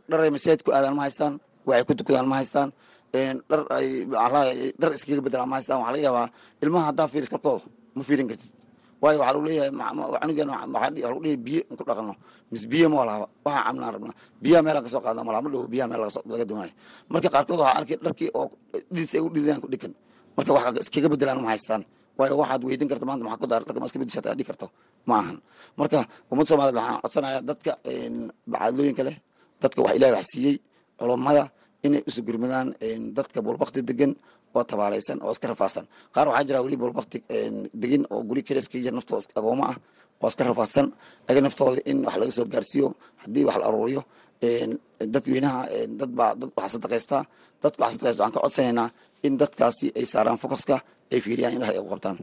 Dharay 0.09 0.29
masaajid 0.29 0.61
ku 0.65 0.69
aadaan 0.71 0.93
ma 0.97 1.03
haystaan 1.09 1.33
waxay 1.65 1.85
ku 1.87 1.93
tukadaan 1.99 2.27
ma 2.31 2.35
haystaan 2.41 2.69
dhar 3.13 3.61
ay 3.77 3.87
dhar 4.79 4.91
iskaga 4.97 5.21
bedelaan 5.25 5.49
ma 5.49 5.55
haystaan 5.57 5.79
waxaa 5.81 5.93
laga 5.95 6.03
yaabaa 6.07 6.27
ilmaha 6.63 6.85
haddaa 6.89 7.07
fiiris 7.11 7.29
korkooda 7.33 7.65
ma 7.95 8.01
fiirin 8.07 8.27
kartid. 8.31 8.51
Waayo 9.01 9.17
waxaa 9.21 9.33
lagu 9.35 9.45
leeyahay 9.47 9.71
cunugan 9.71 10.49
waxaa 10.75 10.89
lagu 11.07 11.19
leeyahay 11.23 11.37
biyo 11.45 11.61
in 11.69 11.75
ku 11.79 11.83
dhaqano 11.89 12.13
mise 12.51 12.65
biyo 12.71 12.85
ma 12.91 12.97
walahaba 13.01 13.25
waxaa 13.45 13.63
camnaan 13.67 13.91
rabnaa. 13.95 14.15
Biyaha 14.43 14.61
meelaan 14.65 14.83
ka 14.85 14.89
soo 14.93 15.01
qaadna 15.05 15.21
malaha 15.27 15.41
ma 15.45 15.49
dhowo 15.53 15.65
biyaha 15.73 15.87
meel 15.91 16.01
laga 16.33 16.45
doonayo 16.49 16.73
marka 17.11 17.27
qaarkood 17.33 17.59
waxaa 17.63 17.77
arkay 17.79 17.97
dharkii 18.05 18.29
oo 18.39 18.45
dhidis 18.93 19.13
ay 19.17 19.21
u 19.25 19.29
dhidayaan 19.33 19.61
ku 19.63 19.67
dhigan. 19.73 19.93
Marka 20.37 20.51
wax 20.55 20.63
iskaga 20.85 21.07
bedelaan 21.13 21.39
ma 21.43 21.49
haystaan. 21.55 21.81
Waayo 22.19 22.33
waxaad 22.41 22.61
weydin 22.67 22.87
karta 22.91 23.05
maanta 23.09 23.23
maxaa 23.25 23.41
ku 23.41 23.47
daar 23.51 23.61
dharka 23.65 23.79
ma 23.81 23.87
iska 23.89 23.99
bedeshataa 24.03 24.33
dhigi 24.37 24.47
karto. 24.51 24.67
Ma 25.09 25.15
ahan. 25.23 25.37
Marka 25.79 25.99
ummadda 26.31 26.47
soomaaliyed 26.51 26.77
waxaan 26.79 26.99
codsanayaa 27.03 27.41
dadka 27.49 27.71
bacaadlooyinka 28.51 29.03
leh. 29.07 29.17
Dadka 29.61 29.79
wax 29.85 29.93
ilahi 29.97 30.11
wax 30.17 30.25
siiyey 30.33 30.55
culummada 30.99 31.43
inay 31.85 32.01
isu 32.09 32.21
gurmadaan 32.27 32.67
dadka 33.17 33.39
bulbakti 33.45 33.79
degan 33.89 34.11
oo 34.55 34.63
tabaalaysan 34.69 35.17
oo 35.25 35.31
iska 35.35 35.47
rafaasan 35.51 35.85
qaar 36.13 36.27
waxaa 36.29 36.45
jira 36.47 36.59
weli 36.65 36.77
bulbakti 36.83 37.17
degin 37.81 38.03
oo 38.13 38.21
guri 38.29 38.41
kale 38.47 38.59
iska 38.63 38.77
jira 38.83 38.95
naftooda 38.97 39.25
agooma 39.39 39.65
ah 39.71 39.77
oo 40.23 40.27
iska 40.31 40.43
rafaadsan. 40.49 40.87
Aga 41.29 41.39
naftooda 41.45 41.81
in 41.91 41.97
wax 42.05 42.15
laga 42.21 42.31
soo 42.37 42.45
gaarsiiyo 42.53 42.87
haddii 43.23 43.43
wax 43.47 43.57
la 43.61 43.65
aruuriyo 43.69 44.01
dadweynaha 45.13 45.61
dad 45.99 46.11
baa 46.17 46.33
dad 46.41 46.51
sadaqaystaa 46.73 47.23
dadka 47.63 47.79
wax 47.83 47.91
sadaqaysta 47.95 48.21
waxaan 48.23 48.33
ka 48.35 48.39
codsanaynaa 48.45 48.87
in 49.25 49.33
dadkaasi 49.41 49.87
ay 49.99 50.05
saaraan 50.13 50.37
fokaska 50.43 50.75
ay 51.13 51.19
fiiriyaan 51.25 51.53
in 51.53 51.57
ilahay 51.59 51.75
ay 51.77 51.83
u 51.85 51.89
qabtaan. 51.93 52.17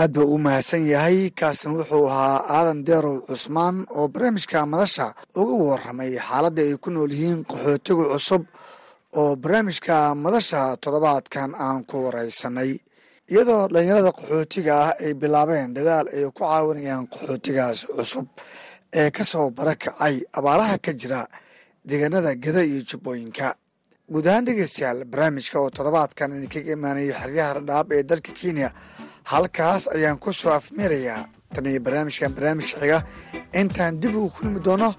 Aad 0.00 0.12
buu 0.14 0.34
u 0.34 0.38
mahadsan 0.46 0.82
yahay 0.94 1.18
kaasna 1.40 1.70
wuxuu 1.76 2.06
ahaa 2.12 2.38
aadan 2.56 2.80
deerow 2.88 3.16
cusmaan 3.28 3.76
oo 3.98 4.06
barnaamijka 4.12 4.58
madasha 4.72 5.06
uga 5.40 5.54
waramay 5.70 6.10
xaaladda 6.28 6.62
ay 6.66 6.74
ku 6.84 6.88
nool 6.94 7.10
yihiin 7.16 7.40
qaxootiga 7.50 8.04
cusub 8.12 8.42
oo 9.16 9.36
barnaamijka 9.36 10.14
madasha 10.14 10.76
toddobaadkan 10.82 11.50
aan 11.64 11.84
ku 11.88 11.96
wareysanay 12.04 12.72
iyadoo 13.32 13.68
dhalinyarada 13.72 14.10
qaxootiga 14.18 14.74
ah 14.84 14.92
ay 15.04 15.12
bilaabeen 15.20 15.72
dadaal 15.76 16.06
ay 16.16 16.24
ku 16.28 16.40
caawinayaan 16.44 17.06
qaxootigaas 17.12 17.78
cusub 17.96 18.26
ee 19.00 19.10
ka 19.10 19.24
soo 19.24 19.50
barakacay 19.50 20.14
abaaraha 20.38 20.76
ka 20.84 20.92
jira 21.00 21.20
deegaanada 21.88 22.34
gada 22.44 22.62
iyo 22.70 22.80
jubbooyinka 22.88 23.48
guud 24.12 24.26
ahaan 24.26 24.44
dhegeystayaal 24.46 25.04
barnaamijka 25.10 25.56
oo 25.60 25.70
toddobaadkan 25.76 26.32
idinkaga 26.36 26.72
imaanaya 26.76 27.14
xeryaha 27.20 27.52
dhadhaab 27.54 27.88
ee 27.96 28.02
dalka 28.10 28.32
kenya 28.40 28.68
halkaas 29.32 29.82
ayaan 29.94 30.18
ku 30.22 30.32
soo 30.32 30.52
afmeerayaa 30.58 31.22
tan 31.54 31.64
barnaamijkan 31.84 32.32
barnaamijka. 32.36 32.76
Xiga 32.80 32.98
intaan 33.60 34.00
dib 34.00 34.14
ugu 34.16 34.30
kulmi 34.36 34.60
doono 34.66 34.90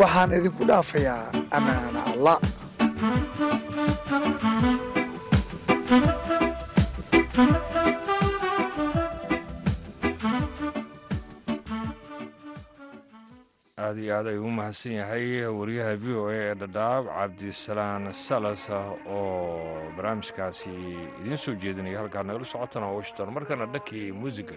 waxaan 0.00 0.30
idinku 0.38 0.62
dhaafayaa 0.70 1.22
ammaana 1.56 2.00
allah 2.12 2.36
aada 13.78 14.00
iyo 14.00 14.12
aad 14.16 14.26
ayuu 14.26 14.46
u 14.48 14.50
mahadsan 14.58 14.92
yahay 15.00 15.44
wariyaha 15.58 15.94
v 16.02 16.04
o 16.16 16.24
a 16.28 16.34
ee 16.34 16.54
dhadhaab 16.60 17.04
cabdisalaan 17.16 18.04
salas 18.26 18.64
oo 18.70 19.92
barnaamijkaasi 19.96 20.72
idiin 21.20 21.36
soo 21.44 21.54
jeedinaya 21.62 21.98
halkaad 22.00 22.26
nagala 22.26 22.44
socotana 22.52 22.86
washington 22.96 23.28
markana 23.36 23.64
dhankii 23.74 24.12
muusiga 24.20 24.56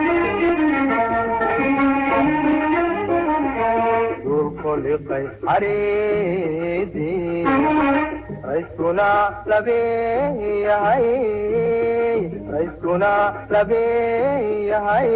dulkoliqay 4.23 5.25
xariidii 5.45 7.45
rayskuna 8.47 9.09
labeeyahay 9.51 11.07
rayskuna 12.53 13.11
labeeyahay 13.53 15.09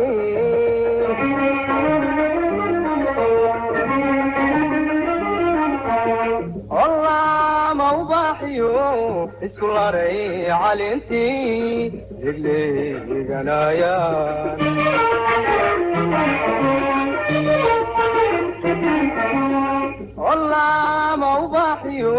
ollaama 6.83 7.85
ubaaxiyo 8.01 8.71
isku 9.45 9.67
laray 9.75 10.19
calintii 10.61 11.91
degleeganayaan 12.23 14.59
ollaama 20.29 21.29
ubaaxiyo 21.45 22.15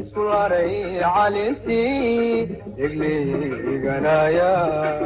isku 0.00 0.20
laray 0.30 0.74
calintii 1.14 2.46
degleeganayaan 2.76 4.98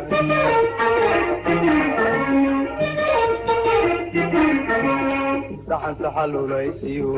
saxan 5.68 5.94
saxalulaysiyo 6.02 7.10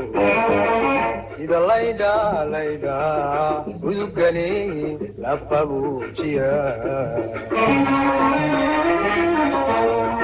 sida 1.37 1.59
laydha 1.71 2.13
laydha 2.55 2.97
uduggali 3.89 4.51
lafabuujiya 5.23 6.53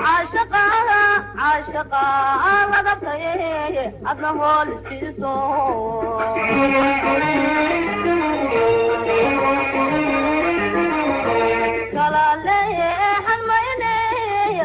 caashaqa 0.04 0.62
caashaqa 1.38 2.02
laga 2.72 2.94
qaye 3.04 3.84
adna 4.10 4.30
hool 4.38 4.68
siiso 4.88 5.32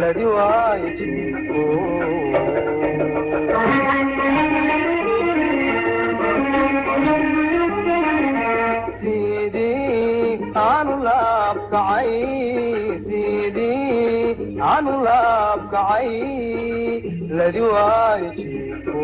ladi 0.00 0.24
waayo 0.34 0.88
jiko 0.98 1.60
sidii 9.10 10.38
aanu 10.64 10.94
laabkacay 11.06 12.10
sidii 13.08 14.36
aanu 14.70 14.92
laabkacay 15.06 16.10
ladi 17.38 17.60
waayo 17.72 18.28
jiko 18.38 19.00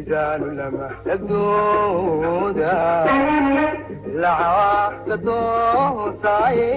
idaanu 0.00 0.46
lama 0.58 0.88
dhagdooda 1.06 2.74
lacawa 4.22 4.70
gadoosaaye 5.08 6.70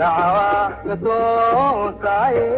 lacawa 0.00 0.48
gadoosaaye 0.86 2.48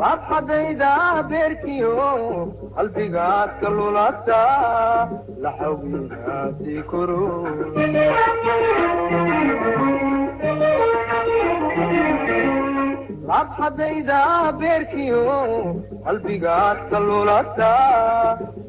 labxadayda 0.00 0.92
beerkiyo 1.30 1.92
qalbigaad 2.76 3.50
ka 3.60 3.68
lulata 3.76 4.40
laxawgigaasi 5.44 6.74
koro 6.90 7.22
labxadayda 13.30 14.20
beerkiyo 14.60 15.22
qalbigaad 16.06 16.78
ka 16.90 16.98
lulata 17.06 17.72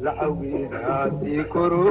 laxawgigaasi 0.05 1.33
koro 1.53 1.85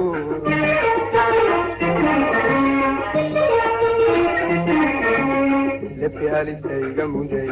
lebi 6.01 6.27
halistayga 6.35 7.05
muday 7.15 7.49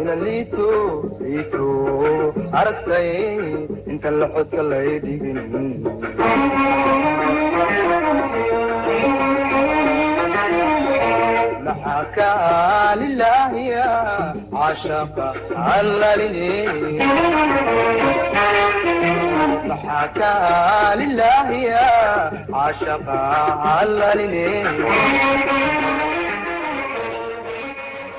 ina 0.00 0.14
liito 0.24 0.68
liito 1.22 1.66
aragtay 2.60 3.10
inta 3.92 4.10
laxodka 4.20 4.62
lay 4.70 4.90
dhigin 5.04 5.38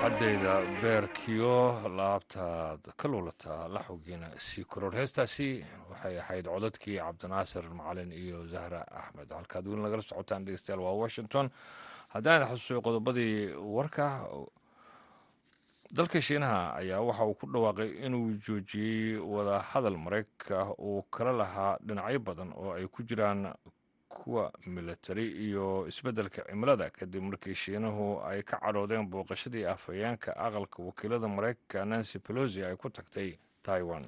haddayda 0.04 0.54
beerkiyo 0.82 1.56
laabtaad 1.98 2.82
ka 3.00 3.08
luulataa 3.12 3.68
la 3.76 3.80
xogiina 3.88 4.28
sii 4.48 4.64
koror 4.72 4.94
heestaasi 5.00 5.50
waxay 5.92 6.16
ahayd 6.24 6.46
codadkii 6.54 6.98
cabdinaasir 7.06 7.66
macalin 7.80 8.12
iyo 8.12 8.40
zahra 8.54 8.82
axmed. 9.02 9.30
Halkaad 9.38 9.66
weli 9.68 9.82
nagala 9.82 10.02
socotaan 10.02 10.46
dhegeystayaal 10.46 10.82
waa 10.88 10.96
washington 11.04 11.50
haddaan 12.14 12.46
xasuusiyo 12.50 12.82
qodobadii 12.82 13.54
warka 13.76 14.06
dalka 15.92 16.22
shiinaha 16.22 16.76
ayaa 16.82 17.02
waxa 17.02 17.24
uu 17.26 17.34
ku 17.34 17.46
dhawaaqay 17.54 17.90
inuu 18.06 18.34
joojiyey 18.46 19.18
wada 19.18 19.60
hadal 19.72 19.98
maraykanka 19.98 20.74
uu 20.80 21.02
kala 21.12 21.32
lahaa 21.34 21.78
dhinacyo 21.86 22.20
badan 22.20 22.50
oo 22.56 22.74
ay 22.74 22.88
ku 22.88 23.04
jiraan 23.04 23.54
kuwa 24.10 24.52
militari 24.66 25.26
iyo 25.48 25.88
isbeddelka 25.88 26.42
cimilada. 26.50 26.90
Kadib 26.90 27.24
markii 27.24 27.56
shiinuhu 27.56 28.22
ay 28.26 28.44
ka 28.44 28.58
cadhoodeen 28.60 29.06
booqashadii 29.10 29.66
afhayeenka 29.66 30.34
aqalka 30.38 30.84
wakiilada 30.84 31.28
maraykanka 31.28 31.86
nancy 31.86 32.20
pelosi 32.20 32.64
ay 32.66 32.76
ku 32.76 32.90
tagtay 32.90 33.38
taiwan. 33.64 34.06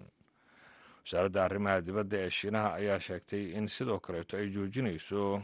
Wasaaradda 1.05 1.45
arrimaha 1.45 1.81
dibadda 1.81 2.17
ee 2.17 2.29
shiinaha 2.29 2.73
ayaa 2.73 2.99
sheegtay 2.99 3.53
in 3.57 3.67
sidoo 3.67 3.99
kaleeto 3.99 4.37
ay 4.37 4.49
joojinayso 4.49 5.41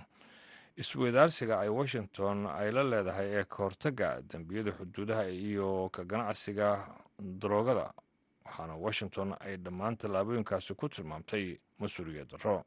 isweydaarsiga 0.77 1.59
ay 1.59 1.69
washington 1.69 2.45
ay 2.47 2.71
la 2.71 2.83
leedahay 2.83 3.29
ee 3.39 3.43
ka 3.43 3.63
hortagga 3.63 4.21
dembiyada 4.29 4.71
xuduudaha 4.77 5.25
iyo 5.29 5.89
ka 5.89 6.03
ganacsiga 6.05 6.85
daroogada 7.19 7.91
waxaana 8.45 8.75
washington 8.75 9.33
ay 9.39 9.57
dhammaan 9.57 9.97
tallaabooyinkaasi 9.97 10.75
ku 10.77 10.89
tilmaamtay 10.89 11.57
mas'uuliyad 11.81 12.29
darro 12.29 12.61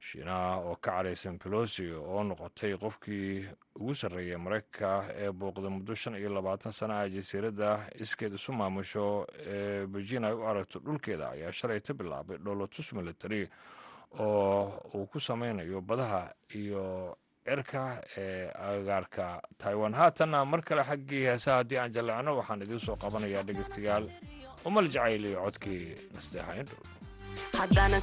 shiinaha 0.00 0.56
oo 0.64 0.76
ka 0.76 0.90
cadhaysan 0.96 1.36
pelosi 1.38 1.84
oo 1.92 2.24
noqotay 2.24 2.76
qofkii 2.80 3.44
ugu 3.76 3.94
sarreeyay 3.94 4.36
maraykanka 4.40 5.12
ee 5.20 5.30
booqda 5.32 5.68
muddo 5.70 5.94
shan 5.94 6.16
iyo 6.16 6.32
labaatan 6.32 6.72
sana 6.72 7.00
ah 7.00 7.08
jasiiradda 7.08 7.90
iskeed 8.00 8.32
isu 8.40 8.52
maamusho 8.52 9.26
ee 9.46 9.86
beijin 9.86 10.24
ay 10.24 10.32
u 10.32 10.48
aragto 10.48 10.78
dhulkeeda 10.80 11.30
ayaa 11.36 11.52
shalay 11.52 11.80
ka 11.80 11.92
bilaabay 11.94 12.38
dholotus 12.38 12.92
military 12.92 13.48
oo 14.18 14.72
uu 14.94 15.06
ku 15.06 15.18
sameynayo 15.20 15.80
badaha 15.80 16.22
iyo 16.54 17.16
cirka 17.46 18.02
ee 18.18 18.50
agaarka 18.68 19.40
taiwan. 19.58 19.94
Haatanna 19.94 20.44
mar 20.44 20.60
kale 20.62 20.82
xaggii 20.82 21.24
heesaha 21.28 21.56
haddii 21.60 21.78
aan 21.78 21.92
jallecno 21.94 22.36
waxaan 22.38 22.62
idiin 22.62 22.80
soo 22.86 22.96
qabanayaa 22.96 23.42
dhegeystayaal. 23.46 24.04
Umal 24.66 24.88
jacayl 24.94 25.24
iyo 25.30 25.40
codkii 25.44 25.94
nasteexa 26.14 26.52
indhow 26.60 26.80
haddaanan 27.58 28.02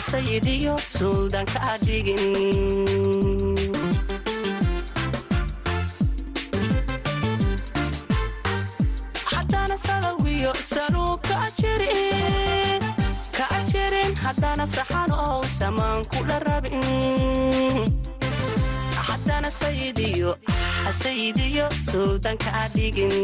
sayidiyo 0.00 0.78
suldanka 0.78 1.58
adhigin 1.74 2.22
haddaanan 9.32 9.78
salawiyo 9.86 10.52
saluu 10.72 11.16
ka 11.28 11.38
jirin 11.60 12.82
ka 13.36 13.46
jirin 13.70 14.12
haddaanan 14.24 14.68
saxanoo 14.74 15.42
samaan 15.58 16.00
kula 16.12 16.38
rabin 16.48 16.82
haddaanan 19.08 19.52
sayidiyo 19.60 20.30
sayidiyo 21.02 21.66
adhigin 22.64 23.14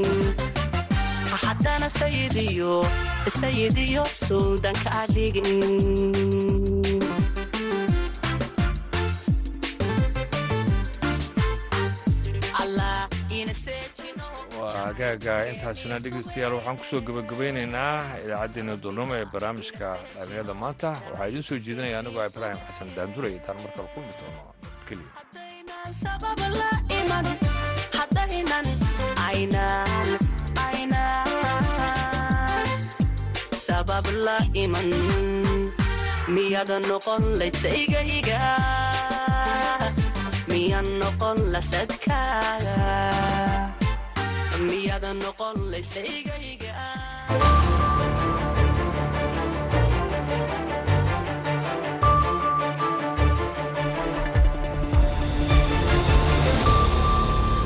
allah 5.03 6.58
hagaaga 14.99 15.35
intaasina 15.53 15.97
dhegeystayaal 16.03 16.55
waxaan 16.59 16.77
ku 16.81 16.85
soo 16.91 17.01
gebagabaynaynaa 17.07 17.95
idaacaddeenna 18.25 18.75
dulnimo 18.83 19.15
ee 19.21 19.27
barnaamijka 19.33 19.89
dhalinyada 20.15 20.55
maanta. 20.63 20.89
Waxaa 21.11 21.29
idiin 21.31 21.47
soo 21.49 21.59
jeedinaya 21.67 21.97
anigoo 22.01 22.25
ibraahim 22.31 22.61
xasan 22.67 22.89
daandure 22.97 23.29
intaan 23.37 23.59
markale 23.65 23.89
kulmi 23.95 24.13
doono 24.21 24.41
nabadgelyo 24.43 25.07
miyada 44.67 45.11
noqon 45.23 45.57
laysaygayga 45.73 46.73